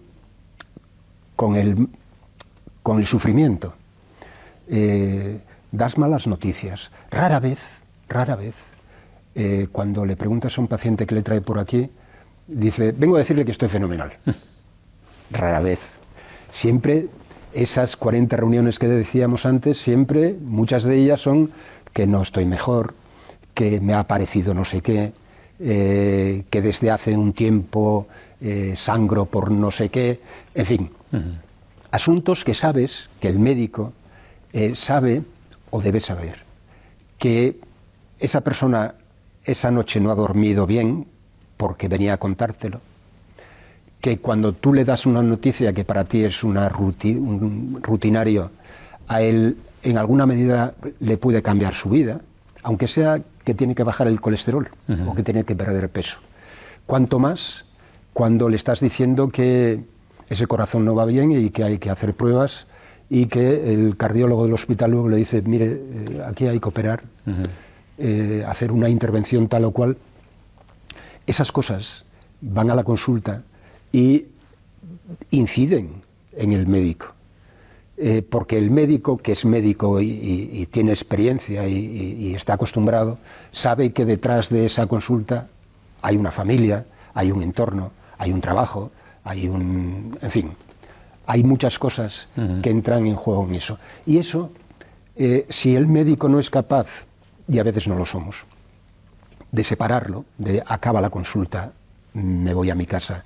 [1.35, 1.87] con, el,
[2.83, 3.73] con el sufrimiento.
[4.67, 5.39] Eh,
[5.71, 6.91] das malas noticias.
[7.09, 7.59] Rara vez,
[8.07, 8.55] rara vez,
[9.35, 11.89] eh, cuando le preguntas a un paciente que le trae por aquí,
[12.47, 14.11] dice, vengo a decirle que estoy fenomenal.
[15.31, 15.79] Rara vez.
[16.51, 17.07] Siempre
[17.53, 21.51] esas 40 reuniones que decíamos antes, siempre, muchas de ellas son
[21.93, 22.93] que no estoy mejor,
[23.53, 25.13] que me ha parecido no sé qué,
[25.59, 28.07] eh, que desde hace un tiempo
[28.39, 30.19] eh, sangro por no sé qué,
[30.55, 30.89] en fin,
[31.91, 33.93] asuntos que sabes, que el médico
[34.53, 35.23] eh, sabe
[35.69, 36.39] o debe saber,
[37.19, 37.59] que
[38.19, 38.95] esa persona
[39.43, 41.07] esa noche no ha dormido bien
[41.57, 42.81] porque venía a contártelo,
[44.01, 48.49] que cuando tú le das una noticia que para ti es una un rutinario,
[49.07, 52.21] a él en alguna medida le puede cambiar su vida,
[52.63, 54.69] aunque sea que tiene que bajar el colesterol
[55.07, 56.17] o que tiene que perder peso.
[56.85, 57.65] Cuanto más
[58.13, 59.83] cuando le estás diciendo que
[60.29, 62.65] ese corazón no va bien y que hay que hacer pruebas
[63.09, 67.03] y que el cardiólogo del hospital luego le dice, mire, eh, aquí hay que operar,
[67.97, 69.97] eh, hacer una intervención tal o cual.
[71.27, 72.03] Esas cosas
[72.41, 73.43] van a la consulta
[73.91, 74.25] y
[75.31, 76.01] inciden
[76.33, 77.07] en el médico.
[77.97, 83.19] Eh, porque el médico, que es médico y, tiene experiencia y, está acostumbrado,
[83.51, 85.49] sabe que detrás de esa consulta
[86.01, 88.91] hay una familia, hay un entorno, hay un trabajo,
[89.23, 90.17] hay un.
[90.19, 90.51] en fin,
[91.27, 92.27] hay muchas cosas
[92.63, 93.77] que entran en juego en eso.
[94.07, 94.51] Y eso,
[95.15, 96.87] eh, si el médico no es capaz,
[97.47, 98.35] y a veces no lo somos,
[99.51, 101.73] de separarlo, de acaba la consulta,
[102.13, 103.23] me voy a mi casa,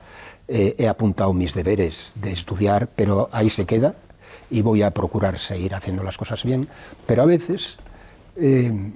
[0.48, 3.96] eh, he apuntado mis deberes de estudiar, pero ahí se queda
[4.50, 6.68] y voy a procurar seguir haciendo las cosas bien.
[7.08, 7.78] Pero a veces
[8.36, 8.92] eh,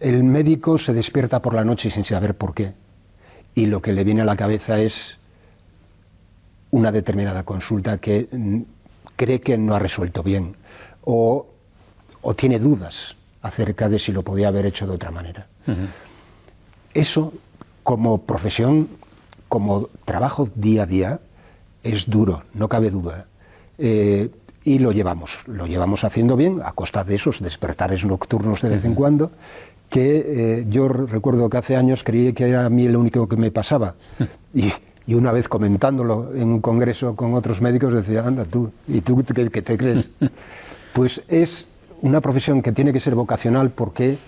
[0.00, 2.72] el médico se despierta por la noche sin saber por qué
[3.54, 4.94] y lo que le viene a la cabeza es
[6.70, 8.60] una determinada consulta que mm,
[9.16, 10.54] cree que no ha resuelto bien
[11.02, 11.48] o,
[12.36, 15.46] tiene dudas acerca de si lo podía haber hecho de otra manera.
[16.92, 17.32] Eso,
[17.84, 18.88] como profesión,
[19.48, 21.20] como trabajo día a día
[21.82, 23.26] es duro, no cabe duda.
[23.78, 24.30] Eh,
[24.64, 28.84] y lo llevamos, lo llevamos haciendo bien a costa de esos despertares nocturnos de vez
[28.84, 29.30] en cuando,
[29.88, 33.36] que eh, yo recuerdo que hace años creí que era a mí lo único que
[33.36, 33.94] me pasaba.
[35.08, 39.22] Y, una vez comentándolo en un congreso con otros médicos decía, anda tú, ¿y tú
[39.24, 40.10] qué, te crees?
[40.94, 41.64] Pues es
[42.02, 44.18] una profesión que tiene que ser vocacional porque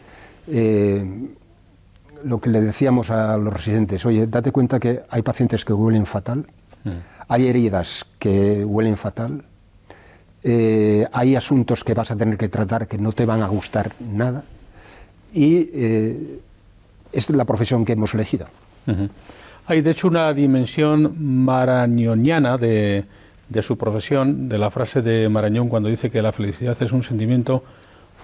[0.47, 1.05] eh,
[2.25, 6.07] lo que le decíamos a los residentes, oye, date cuenta que hay pacientes que huelen
[6.07, 6.47] fatal,
[6.85, 6.91] mm.
[7.29, 9.45] hay heridas que huelen fatal,
[10.43, 13.93] eh, hay asuntos que vas a tener que tratar que no te van a gustar
[14.01, 14.45] nada,
[15.33, 16.41] y eh,
[17.13, 18.47] es la profesión que hemos elegido.
[19.67, 21.15] Hay de hecho una dimensión
[21.45, 23.05] marañoniana de,
[23.49, 27.03] de su profesión, de la frase de Marañón cuando dice que la felicidad es un
[27.03, 27.63] sentimiento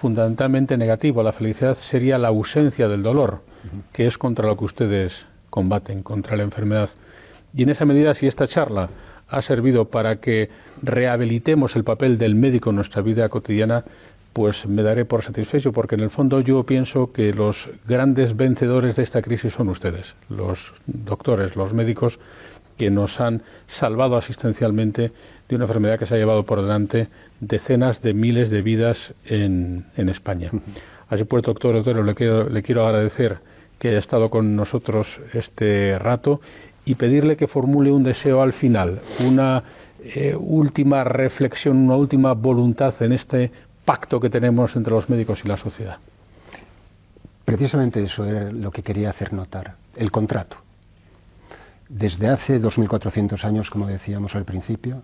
[0.01, 1.23] fundamentalmente negativo.
[1.23, 3.41] La felicidad sería la ausencia del dolor,
[3.93, 6.89] que es contra lo que ustedes combaten, contra la enfermedad.
[7.53, 8.89] Y en esa medida, si esta charla
[9.27, 10.49] ha servido para que
[10.81, 13.83] rehabilitemos el papel del médico en nuestra vida cotidiana,
[14.33, 18.97] pues me daré por satisfecho, porque en el fondo yo pienso que los grandes vencedores
[18.97, 22.19] de esta crisis son ustedes, los doctores, los médicos
[22.77, 25.13] que nos han salvado asistencialmente
[25.47, 27.07] de una enfermedad que se ha llevado por delante
[27.39, 30.51] decenas de miles de vidas en, España.
[31.09, 33.37] Así pues, doctor, doctor, le quiero, le quiero agradecer
[33.77, 36.41] que haya estado con nosotros este rato
[36.85, 39.63] y pedirle que formule un deseo al final, una
[40.03, 43.51] eh, última reflexión, una última voluntad en este
[43.83, 45.97] pacto que tenemos entre los médicos y la sociedad.
[47.43, 50.57] Precisamente eso era lo que quería hacer notar, el contrato.
[51.87, 55.03] Desde hace 2.400 años, como decíamos al principio,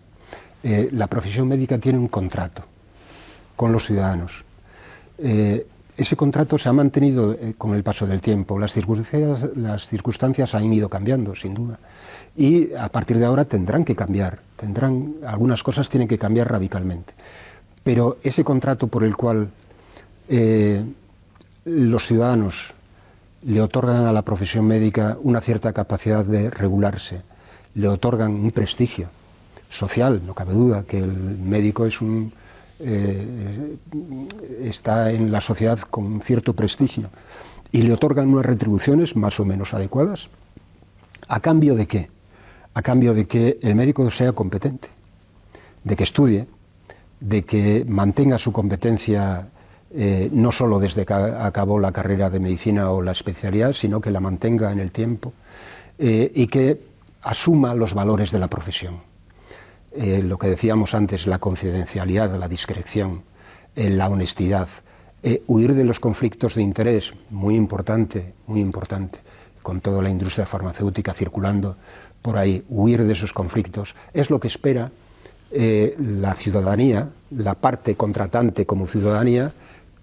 [0.64, 2.64] eh, la profesión médica tiene un contrato
[3.56, 4.32] con los ciudadanos.
[5.18, 5.66] Eh,
[5.98, 8.58] ese contrato se ha mantenido eh, con el paso del tiempo.
[8.58, 11.80] Las circunstancias, las circunstancias han ido cambiando, sin duda.
[12.36, 14.40] Y a partir de ahora tendrán que cambiar.
[14.56, 17.14] Tendrán, algunas cosas tienen que cambiar radicalmente.
[17.84, 19.50] Pero ese contrato por el cual
[21.66, 22.56] los ciudadanos
[23.44, 27.22] le otorgan a la profesión médica una cierta capacidad de regularse,
[27.74, 29.10] le otorgan un prestigio
[29.72, 32.32] social, no cabe duda que el médico es un,
[32.80, 33.78] eh,
[34.62, 37.10] está en la sociedad con cierto prestigio
[37.72, 40.28] y le otorgan unas retribuciones más o menos adecuadas,
[41.28, 42.10] ¿a cambio de qué?
[42.74, 44.90] A cambio de que el médico sea competente,
[45.84, 46.48] de que estudie,
[47.20, 49.48] de que mantenga su competencia
[49.94, 54.10] eh, no solo desde que acabó la carrera de medicina o la especialidad, sino que
[54.10, 55.34] la mantenga en el tiempo
[56.00, 56.80] eh, y que
[57.22, 59.11] asuma los valores de la profesión.
[59.94, 63.24] Eh, lo que decíamos antes, la confidencialidad, la discreción,
[63.76, 64.68] la honestidad,
[65.48, 69.20] huir de los conflictos de interés, muy importante, muy importante,
[69.62, 71.78] con toda la industria farmacéutica circulando
[72.22, 74.92] por ahí, huir de esos conflictos, es lo que espera
[75.52, 79.52] eh, la ciudadanía, la parte contratante como ciudadanía,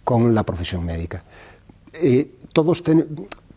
[0.04, 1.22] con la profesión médica.
[1.92, 2.82] Eh, todos,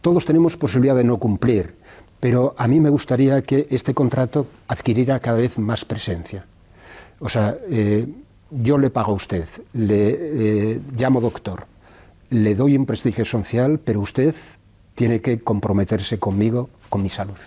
[0.01, 1.75] todos tenemos posibilidad de no cumplir,
[2.21, 6.45] pero a mí me gustaría que este contrato adquiriera cada vez más presencia.
[7.19, 8.07] O sea, eh,
[8.51, 11.65] yo le pago a usted, le llamo doctor,
[12.29, 14.33] le doy un prestigio social, pero usted
[14.95, 17.37] tiene que comprometerse conmigo, con mi salud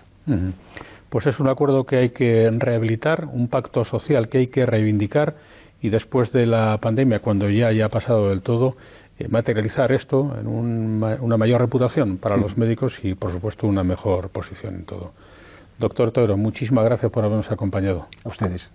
[1.15, 5.37] pues es un acuerdo que hay que rehabilitar, un pacto social que hay que reivindicar
[5.81, 8.79] y después de la pandemia, cuando ya haya pasado del todo, eh,
[9.29, 14.75] materializar esto en una mayor reputación para los médicos y, por supuesto, una mejor posición
[14.75, 15.13] en todo.
[15.79, 18.09] Doctor Toro, muchísimas gracias por habernos acompañado.
[18.25, 18.71] A ustedes.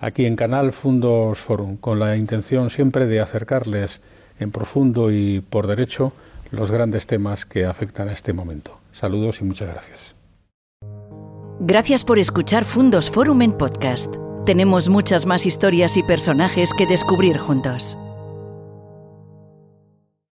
[0.00, 4.00] Aquí en Canal Fundos Forum, con la intención siempre de acercarles
[4.38, 6.12] en profundo y por derecho
[6.50, 8.78] los grandes temas que afectan a este momento.
[8.92, 9.98] Saludos y muchas gracias.
[11.60, 14.14] Gracias por escuchar Fundos Forum en podcast.
[14.44, 17.98] Tenemos muchas más historias y personajes que descubrir juntos.